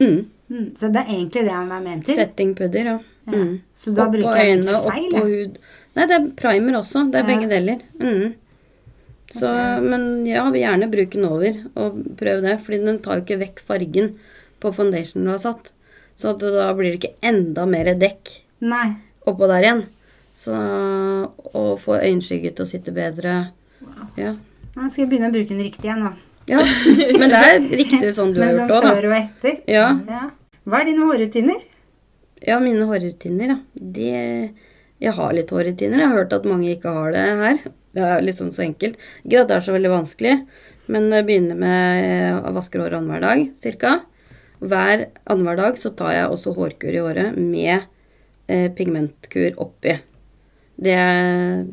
Mm. 0.01 0.25
Mm. 0.51 0.65
Så 0.75 0.89
det 0.91 1.05
er 1.05 1.13
egentlig 1.15 1.45
det 1.47 1.53
han 1.55 1.71
er 1.71 1.81
ment 1.85 2.05
til? 2.05 2.15
Settingpudder, 2.19 2.91
ja. 2.91 2.97
Ja. 3.29 3.37
Mm. 3.37 3.59
Så 3.77 3.93
da 3.95 4.07
Oppå 4.07 4.17
bruker 4.17 4.35
jeg 4.41 4.57
øynene, 4.57 4.71
egentlig 4.73 4.91
feil? 4.91 5.13
oppå 5.13 5.27
jeg. 5.29 5.47
hud. 5.47 5.57
Nei, 5.95 6.05
det 6.09 6.15
er 6.17 6.27
primer 6.39 6.77
også. 6.79 7.03
Det 7.11 7.19
er 7.21 7.23
Ja. 7.23 7.27
begge 7.29 7.49
deler. 7.51 7.81
Mm. 8.01 8.33
Så, 9.32 9.50
men 9.84 10.26
ja, 10.28 10.44
vil 10.52 10.63
gjerne 10.65 10.89
bruke 10.91 11.15
den 11.17 11.28
over, 11.30 11.60
og 11.80 12.02
prøve 12.20 12.41
det. 12.44 12.58
Fordi 12.65 12.82
den 12.84 13.00
tar 13.04 13.20
jo 13.20 13.26
ikke 13.26 13.39
vekk 13.46 13.62
fargen 13.67 14.12
på 14.62 14.72
foundationen 14.76 15.30
du 15.30 15.34
har 15.34 15.41
satt. 15.44 15.72
Så 16.20 16.34
at 16.36 16.44
da 16.44 16.67
blir 16.78 16.91
det 16.94 17.00
ikke 17.00 17.15
enda 17.32 17.63
mer 17.70 17.94
dekk 17.98 18.34
Nei. 18.67 18.89
oppå 19.30 19.48
der 19.50 19.63
igjen. 19.65 19.84
Så 20.38 20.56
å 20.56 21.63
få 21.80 22.00
øyenskygget 22.02 22.58
til 22.58 22.65
å 22.65 22.70
sitte 22.70 22.94
bedre 22.96 23.34
Ja. 24.17 24.36
Nå 24.72 24.88
skal 24.89 25.04
jeg 25.04 25.10
begynne 25.12 25.30
å 25.32 25.34
bruke 25.34 25.52
den 25.52 25.63
riktig 25.65 25.89
igjen 25.89 26.06
da. 26.06 26.12
ja. 26.50 26.62
Men 27.20 27.34
det 27.34 27.41
er 27.48 27.60
riktig 27.82 28.12
sånn 28.15 28.32
du 28.36 28.39
har 28.44 28.54
gjort 28.54 28.70
som 28.70 28.78
òg, 28.78 28.86
da. 28.86 28.94
før 28.96 29.08
og 29.10 29.17
etter. 29.17 29.58
Ja. 29.70 29.88
Ja. 30.08 30.24
Hva 30.70 30.80
er 30.82 30.88
dine 30.91 31.08
hårrutiner? 31.10 31.63
Ja, 32.46 32.58
mine 32.63 32.86
hårrutiner, 32.89 33.56
ja. 33.56 33.58
De 33.74 34.08
Jeg 35.02 35.13
har 35.17 35.34
litt 35.34 35.50
hårrutiner. 35.54 35.98
Jeg 36.00 36.08
har 36.08 36.17
hørt 36.22 36.34
at 36.38 36.46
mange 36.50 36.70
ikke 36.76 36.94
har 36.94 37.13
det 37.15 37.26
her. 37.41 37.62
Det 37.93 38.04
er 38.08 38.21
litt 38.23 38.38
sånn 38.39 38.54
så 38.56 38.63
enkelt. 38.63 38.95
Ikke 39.25 39.41
at 39.43 39.49
det 39.51 39.58
er 39.58 39.65
så 39.65 39.73
veldig 39.75 39.91
vanskelig, 39.91 40.36
men 40.91 41.10
begynner 41.27 41.58
med 41.60 42.45
å 42.47 42.54
vaske 42.56 42.80
håret 42.80 42.97
annenhver 42.99 43.23
dag, 43.25 43.43
cirka. 43.63 43.97
Hver 44.62 45.08
annenhver 45.25 45.58
dag 45.60 45.80
så 45.82 45.91
tar 45.97 46.13
jeg 46.15 46.30
også 46.32 46.54
hårkur 46.56 46.93
i 46.95 47.01
håret 47.04 47.38
med 47.38 47.82
eh, 48.47 48.67
pigmentkur 48.77 49.58
oppi. 49.63 49.97
Det, 50.82 50.97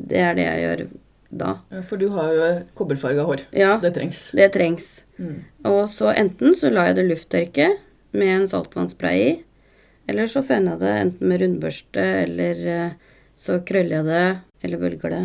det 0.09 0.19
er 0.21 0.35
det 0.37 0.45
jeg 0.47 0.63
gjør 0.65 0.83
da. 1.29 1.51
For 1.87 2.01
du 2.01 2.07
har 2.13 2.31
jo 2.33 2.47
kobberfarga 2.77 3.23
hår, 3.27 3.43
Ja. 3.53 3.75
så 3.77 3.85
det 3.87 3.93
trengs. 3.97 4.23
Det 4.37 4.49
trengs. 4.53 4.87
Mm. 5.21 5.37
Og 5.69 5.83
så 5.91 6.11
enten 6.17 6.55
så 6.57 6.71
lar 6.73 6.89
jeg 6.89 6.99
det 6.99 7.07
lufttørke 7.11 7.67
med 8.17 8.33
en 8.35 8.47
saltvannspray 8.49 9.21
i, 9.27 9.35
eller 10.09 10.25
så 10.31 10.41
føner 10.41 10.73
jeg 10.75 10.81
det 10.81 10.93
enten 11.03 11.29
med 11.29 11.41
rundbørste, 11.43 12.05
eller 12.25 12.63
eh, 12.73 12.91
så 13.37 13.59
krøller 13.65 13.99
jeg 13.99 14.07
det, 14.09 14.23
eller 14.65 14.81
bølger 14.81 15.13
det, 15.13 15.23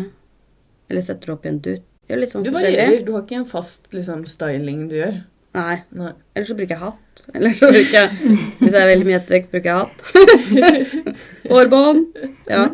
eller 0.89 1.01
setter 1.01 1.25
det 1.25 1.33
opp 1.35 1.45
i 1.45 1.49
en 1.49 1.59
dutt. 1.59 1.83
Gjør 2.09 2.19
litt 2.21 2.29
sånn 2.35 2.43
Du 2.45 2.51
forskjellig. 2.51 2.77
varierer. 2.77 3.05
Du 3.05 3.11
har 3.15 3.21
ikke 3.25 3.35
en 3.39 3.45
fast 3.49 3.87
liksom, 3.95 4.25
styling 4.29 4.87
du 4.89 4.95
gjør. 4.99 5.23
Nei. 5.55 5.77
Nei. 5.95 6.11
Eller 6.35 6.45
så 6.45 6.55
bruker 6.57 6.75
jeg 6.75 6.83
hatt. 6.83 7.23
Eller 7.33 7.49
så 7.55 7.69
bruker 7.71 7.95
jeg, 7.95 8.09
hvis 8.59 8.71
jeg 8.75 8.81
er 8.81 8.89
veldig 8.91 9.05
mye 9.07 9.19
ettervekt, 9.21 9.51
bruker 9.51 9.69
jeg 9.71 9.77
hatt. 9.79 10.85
Hårbånd. 11.49 12.05
Ja. 12.49 12.65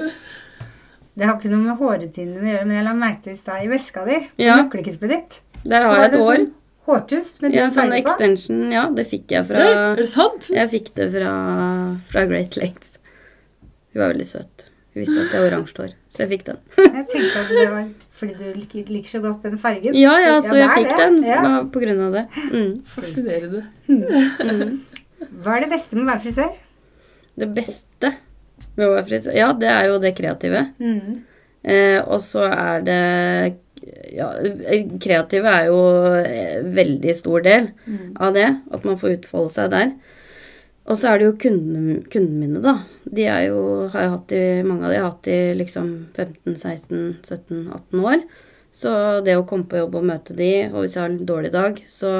Det 1.13 1.27
har 1.27 1.35
ikke 1.37 1.51
noe 1.51 1.61
med 1.65 1.77
hårrutinene 1.79 2.39
å 2.41 2.47
gjøre, 2.53 2.65
men 2.67 2.77
jeg 2.79 2.85
la 2.87 2.93
merke 2.97 3.23
til 3.25 3.33
i 3.35 3.39
stad 3.39 3.63
i 3.65 3.69
veska 3.71 4.05
di, 4.07 4.17
Ja. 4.41 4.55
nøkkelknippet 4.61 5.09
ditt. 5.11 5.39
Der 5.63 5.83
har 5.85 5.95
jeg 5.99 6.05
et 6.05 6.11
det 6.17 6.19
hår. 6.23 6.35
sånn 6.35 6.51
Hårtust 6.87 7.41
med 7.43 7.53
Ja, 7.53 7.67
sånn 7.69 7.91
på. 7.91 7.97
extension. 7.99 8.71
Ja, 8.73 8.87
det 8.89 9.05
fikk 9.07 9.27
jeg 9.29 9.45
fra 9.45 9.59
Nei, 9.59 9.91
er 9.91 9.95
det 9.97 10.07
sant? 10.09 10.47
Jeg 10.49 10.69
fikk 10.71 10.93
det 10.95 11.11
fra, 11.13 11.33
fra 12.09 12.25
Great 12.25 12.57
Lakes. 12.57 12.97
Hun 13.93 14.01
var 14.01 14.13
veldig 14.15 14.25
søt. 14.25 14.65
Hun 14.95 15.03
visste 15.05 15.21
at 15.21 15.31
jeg 15.31 15.39
har 15.41 15.51
oransje 15.51 15.77
hår, 15.77 15.93
så 16.09 16.17
jeg 16.25 16.29
fikk 16.33 16.45
den. 16.45 16.57
Jeg 16.77 17.05
tenkte 17.11 17.43
at 17.43 17.49
det 17.53 17.67
var 17.69 17.85
fordi 18.21 18.35
du 18.37 18.45
liker, 18.59 18.85
liker 18.93 19.09
så 19.15 19.21
godt 19.23 19.41
den 19.47 19.57
fargen. 19.61 19.95
Ja, 19.97 20.13
ja, 20.21 20.35
så 20.45 20.53
det 20.53 20.61
jeg 20.61 20.75
fikk 20.77 20.91
det. 20.91 20.97
den 21.01 21.17
Ja. 21.25 21.39
da, 21.41 21.53
på 21.73 21.81
grunn 21.81 22.01
av 22.05 22.13
det. 22.19 22.25
Mm. 22.51 22.73
Fascinerende. 22.93 23.63
Hva 25.41 25.55
er 25.57 25.65
det 25.65 25.71
beste 25.73 25.97
med 25.97 26.05
å 26.05 26.11
være 26.11 26.23
frisør? 26.25 26.53
Det 27.41 27.47
beste 27.55 28.13
med 28.77 28.85
å 28.87 28.93
være 28.95 29.07
frisør 29.09 29.35
Ja, 29.37 29.49
det 29.57 29.69
er 29.71 29.89
jo 29.89 29.97
det 30.03 30.13
kreative. 30.17 30.63
Mm. 30.81 31.19
Eh, 31.63 31.99
og 32.05 32.21
så 32.25 32.45
er 32.49 32.85
det 32.85 33.01
Ja, 34.13 34.27
kreative 35.01 35.49
er 35.49 35.69
jo 35.71 35.79
en 36.21 36.71
veldig 36.77 37.13
stor 37.17 37.41
del 37.45 37.71
av 38.21 38.33
det. 38.37 38.49
At 38.73 38.85
man 38.85 38.99
får 39.01 39.17
utfolde 39.17 39.53
seg 39.55 39.71
der. 39.73 39.93
Og 40.89 40.97
så 40.97 41.11
er 41.11 41.19
det 41.19 41.27
jo 41.27 41.33
kundene, 41.39 41.99
kundene 42.11 42.39
mine, 42.41 42.61
da. 42.63 42.73
De 43.05 43.25
er 43.29 43.43
jo, 43.51 43.59
har 43.93 44.05
jeg 44.05 44.13
hatt 44.15 44.33
i, 44.33 44.45
mange 44.65 44.87
av 44.87 44.93
de 44.93 44.97
har 44.97 45.11
hatt 45.11 45.29
i 45.29 45.39
liksom 45.59 45.91
15-16-17-18 46.17 48.01
år. 48.01 48.23
Så 48.73 48.93
det 49.25 49.35
å 49.37 49.45
komme 49.47 49.67
på 49.69 49.77
jobb 49.77 49.99
og 49.99 50.07
møte 50.09 50.35
de, 50.37 50.51
og 50.71 50.81
hvis 50.81 50.95
jeg 50.97 51.03
har 51.03 51.11
en 51.11 51.27
dårlig 51.29 51.51
dag, 51.53 51.77
så, 51.91 52.13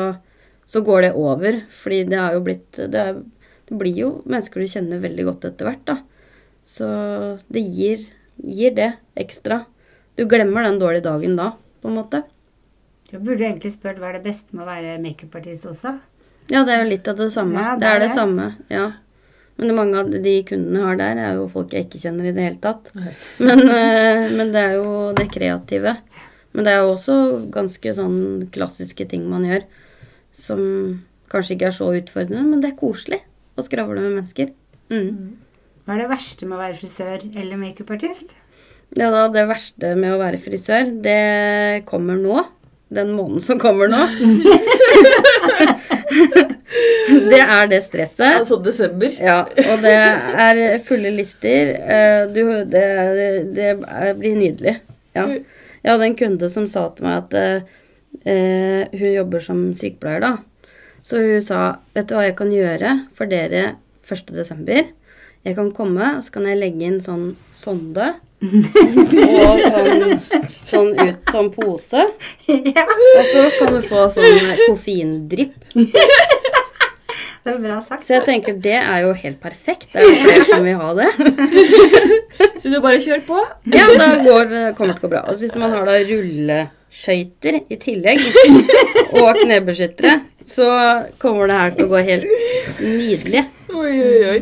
så 0.69 0.84
går 0.86 1.08
det 1.08 1.12
over. 1.17 1.62
Fordi 1.82 2.04
det 2.12 2.19
har 2.21 2.38
jo 2.38 2.43
blitt 2.45 2.78
det, 2.78 3.02
er, 3.02 3.21
det 3.69 3.80
blir 3.82 3.97
jo 3.97 4.12
mennesker 4.30 4.62
du 4.62 4.74
kjenner 4.76 5.02
veldig 5.04 5.28
godt 5.32 5.50
etter 5.50 5.71
hvert, 5.71 5.84
da. 5.89 5.97
Så 6.67 6.88
det 7.50 7.65
gir, 7.65 8.06
gir 8.45 8.78
det 8.78 8.91
ekstra. 9.19 9.63
Du 10.19 10.28
glemmer 10.30 10.67
den 10.67 10.80
dårlige 10.82 11.08
dagen 11.08 11.34
da, 11.39 11.56
på 11.82 11.89
en 11.89 11.97
måte. 11.97 12.21
Jeg 13.12 13.26
burde 13.26 13.43
egentlig 13.43 13.74
spurt 13.74 13.97
hva 14.00 14.12
er 14.12 14.19
det 14.19 14.28
beste 14.30 14.56
med 14.56 14.63
å 14.63 14.69
være 14.69 15.00
makeupartist 15.04 15.65
også. 15.67 15.97
Ja, 16.50 16.64
det 16.66 16.74
er 16.74 16.84
jo 16.84 16.90
litt 16.90 17.08
av 17.08 17.20
det 17.20 17.30
samme. 17.34 17.60
Ja, 17.60 17.76
det, 17.76 17.84
det 17.84 17.92
er 17.92 18.02
det 18.02 18.10
det. 18.10 18.16
samme, 18.18 18.48
ja. 18.72 18.88
Men 19.60 19.70
det 19.70 19.76
mange 19.78 20.00
av 20.02 20.10
de 20.10 20.34
kundene 20.48 20.88
har 20.88 20.98
der, 20.98 21.20
er 21.22 21.38
jo 21.38 21.46
folk 21.52 21.76
jeg 21.76 21.86
ikke 21.86 22.02
kjenner 22.02 22.26
i 22.26 22.34
det 22.34 22.48
hele 22.48 22.62
tatt. 22.64 22.90
Men, 23.38 23.62
eh, 23.68 24.26
men 24.34 24.50
det 24.56 24.64
er 24.64 24.80
jo 24.80 25.12
det 25.18 25.28
kreative. 25.34 25.96
Men 26.52 26.66
det 26.66 26.74
er 26.74 26.82
jo 26.82 26.96
også 26.96 27.16
ganske 27.54 27.94
sånn 27.96 28.20
klassiske 28.52 29.06
ting 29.12 29.28
man 29.30 29.46
gjør 29.48 29.68
som 30.36 30.62
kanskje 31.32 31.56
ikke 31.56 31.70
er 31.70 31.76
så 31.76 31.90
utfordrende, 31.96 32.44
men 32.48 32.64
det 32.64 32.72
er 32.72 32.80
koselig 32.80 33.22
å 33.60 33.66
skravle 33.66 34.02
med 34.02 34.18
mennesker. 34.20 34.52
Mm. 34.92 35.38
Hva 35.86 35.96
er 35.96 36.04
det 36.04 36.10
verste 36.12 36.48
med 36.48 36.58
å 36.58 36.62
være 36.62 36.80
frisør 36.80 37.24
eller 37.28 37.60
makeupartist? 37.60 38.36
Ja, 38.98 39.08
da, 39.14 39.28
det 39.32 39.46
verste 39.48 39.94
med 40.00 40.16
å 40.16 40.20
være 40.20 40.42
frisør, 40.44 40.90
det 41.04 41.86
kommer 41.88 42.20
nå. 42.20 42.42
Den 42.92 43.14
måneden 43.16 43.44
som 43.46 43.60
kommer 43.60 43.88
nå. 43.92 44.02
det 47.32 47.39
er 47.41 47.67
det 47.71 47.82
stresset. 47.86 48.28
Altså 48.41 48.58
desember. 48.63 49.12
Ja, 49.19 49.41
og 49.45 49.84
det 49.84 49.95
er 49.95 50.62
fulle 50.86 51.12
lister. 51.15 51.74
Eh, 51.82 52.24
Du, 52.34 52.43
det, 52.71 52.86
det 53.56 53.71
blir 54.19 54.38
nydelig. 54.39 54.78
Ja. 55.15 55.28
Jeg 55.82 55.89
hadde 55.91 56.08
en 56.12 56.17
kunde 56.19 56.50
som 56.54 56.67
sa 56.69 56.86
til 56.93 57.08
meg 57.08 57.24
at 57.24 57.38
eh, 58.28 58.88
hun 58.93 59.13
jobber 59.15 59.43
som 59.43 59.63
sykepleier, 59.78 60.21
da. 60.24 60.34
Så 61.02 61.17
hun 61.17 61.41
sa 61.41 61.62
Vet 61.95 62.10
du 62.10 62.13
hva 62.15 62.28
jeg 62.28 62.38
kan 62.38 62.52
gjøre 62.54 62.91
for 63.17 63.30
dere 63.32 63.76
1. 64.06 64.34
desember? 64.36 64.91
Jeg 65.41 65.58
kan 65.58 65.71
komme, 65.74 66.17
og 66.17 66.21
så 66.26 66.36
kan 66.36 66.45
jeg 66.45 66.60
legge 66.62 66.86
inn 66.86 67.00
sånn 67.02 67.32
sonde. 67.56 68.12
Og 68.42 69.60
sånn, 69.72 70.16
sånn 70.66 70.92
ut 70.98 71.30
som 71.34 71.50
pose. 71.54 72.06
ja, 72.50 72.86
Og 72.88 73.28
så 73.30 73.44
kan 73.60 73.76
du 73.76 73.82
få 73.86 74.08
sånn 74.16 74.40
koffeindrypp. 74.66 75.54
det 77.44 77.54
er 77.54 77.60
bra 77.62 77.78
sagt. 77.86 78.08
Så 78.08 78.18
jeg 78.18 78.26
tenker 78.26 78.58
det 78.64 78.80
er 78.80 79.06
jo 79.06 79.14
helt 79.18 79.40
perfekt. 79.44 79.92
Det 79.94 80.02
er 80.02 80.10
jo 80.10 80.18
flere 80.26 80.48
som 80.50 80.66
vil 80.66 80.82
ha 80.82 80.90
det. 80.98 81.12
Så 82.62 82.74
du 82.74 82.80
bare 82.82 83.02
kjører 83.02 83.24
på. 83.30 83.40
Ja, 83.74 83.86
da 83.98 84.12
går, 84.26 84.50
det 84.50 84.66
kommer 84.78 84.94
det 84.96 85.00
til 85.00 85.06
å 85.06 85.08
gå 85.08 85.14
bra. 85.14 85.24
Og 85.30 85.42
hvis 85.42 85.56
man 85.58 85.74
har 85.76 85.86
da 85.90 86.00
rulleskøyter 86.10 87.62
i 87.62 87.78
tillegg, 87.82 88.22
og 89.22 89.38
knebeskyttere, 89.44 90.20
så 90.50 90.68
kommer 91.22 91.50
det 91.50 91.58
her 91.62 91.76
til 91.78 91.86
å 91.86 91.92
gå 91.94 92.06
helt 92.10 92.26
nydelig. 92.82 93.46
Oi, 93.72 93.92
oi, 94.04 94.30
oi. 94.30 94.40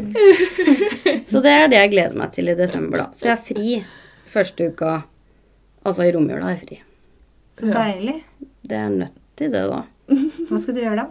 Så 1.30 1.42
det 1.46 1.54
er 1.54 1.70
det 1.70 1.80
jeg 1.84 1.92
gleder 1.94 2.18
meg 2.18 2.34
til 2.34 2.50
i 2.50 2.58
desember, 2.58 3.04
da. 3.04 3.08
Så 3.14 3.30
jeg 3.30 3.36
er 3.36 3.44
fri 3.46 3.78
første 4.30 4.70
uka. 4.72 4.96
Altså 5.86 6.08
i 6.08 6.14
romjula 6.16 6.50
er 6.50 6.56
jeg 6.56 6.62
fri. 6.64 6.80
Så 7.60 7.70
deilig. 7.74 8.18
Det 8.70 8.78
er 8.78 8.92
nødt 8.94 9.16
til 9.40 9.54
det, 9.54 9.64
da. 9.70 9.84
Hva 10.50 10.62
skal 10.62 10.78
du 10.78 10.82
gjøre 10.82 11.04
da? 11.04 11.08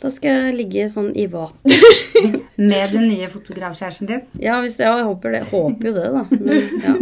Da 0.00 0.10
skal 0.12 0.46
jeg 0.46 0.56
ligge 0.58 0.86
sånn 0.90 1.10
i 1.18 1.26
vater. 1.30 1.84
Med 2.70 2.94
den 2.94 3.06
nye 3.10 3.28
fotografkjæresten 3.30 4.08
din? 4.10 4.24
Ja, 4.42 4.58
hvis 4.64 4.78
jeg, 4.80 4.90
jeg 4.90 5.06
håper 5.10 5.36
det. 5.36 5.44
Håper 5.50 5.90
jo 5.90 5.94
det, 5.96 6.08
da. 6.16 6.24
Men 6.38 6.82
ja. 6.86 6.96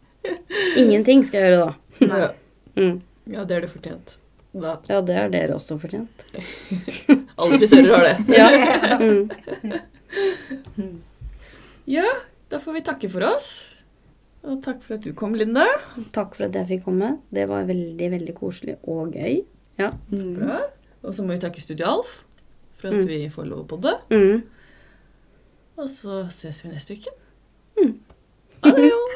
Ingenting 0.82 1.24
skal 1.26 1.42
jeg 1.42 1.54
gjøre 1.54 1.64
da. 1.64 2.06
Nei. 2.10 2.28
Mm. 2.76 2.96
ja, 3.32 3.44
det 3.48 3.56
er 3.56 3.64
det 3.64 3.72
fortjent. 3.72 4.16
Da. 4.56 4.76
Ja, 4.88 5.00
det 5.04 5.14
har 5.18 5.28
dere 5.32 5.54
også 5.58 5.76
fortjent. 5.82 6.22
Alle 7.40 7.58
frisører 7.60 7.92
har 7.92 8.04
det. 8.06 8.16
Ja. 8.38 8.48
Mm. 10.76 11.02
Ja, 11.86 12.06
da 12.50 12.58
får 12.62 12.72
vi 12.78 12.82
takke 12.86 13.10
for 13.12 13.24
oss. 13.28 13.48
Og 14.46 14.60
takk 14.64 14.80
for 14.86 14.94
at 14.96 15.04
du 15.04 15.10
kom, 15.18 15.34
Linda. 15.38 15.64
Takk 16.14 16.36
for 16.38 16.46
at 16.46 16.54
jeg 16.56 16.68
fikk 16.70 16.84
komme. 16.86 17.16
Det 17.34 17.44
var 17.50 17.66
veldig, 17.68 18.08
veldig 18.14 18.34
koselig 18.38 18.76
og 18.88 19.12
gøy. 19.18 19.40
Ja. 19.80 19.90
Bra. 20.10 20.60
Og 21.02 21.14
så 21.14 21.22
må 21.26 21.34
vi 21.34 21.42
takke 21.42 21.60
Studio 21.62 21.86
Alf 21.98 22.12
for 22.78 22.88
at 22.92 22.94
Mm. 23.02 23.06
vi 23.08 23.18
får 23.32 23.46
lov 23.50 23.64
å 23.64 23.68
podde. 23.74 23.92
Mm. 24.10 24.42
Og 25.78 25.88
så 25.92 26.22
ses 26.30 26.62
vi 26.64 26.70
neste 26.72 26.96
uke. 26.96 27.12
Mm. 27.76 27.98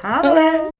Ha 0.03 0.21
det! 0.27 0.80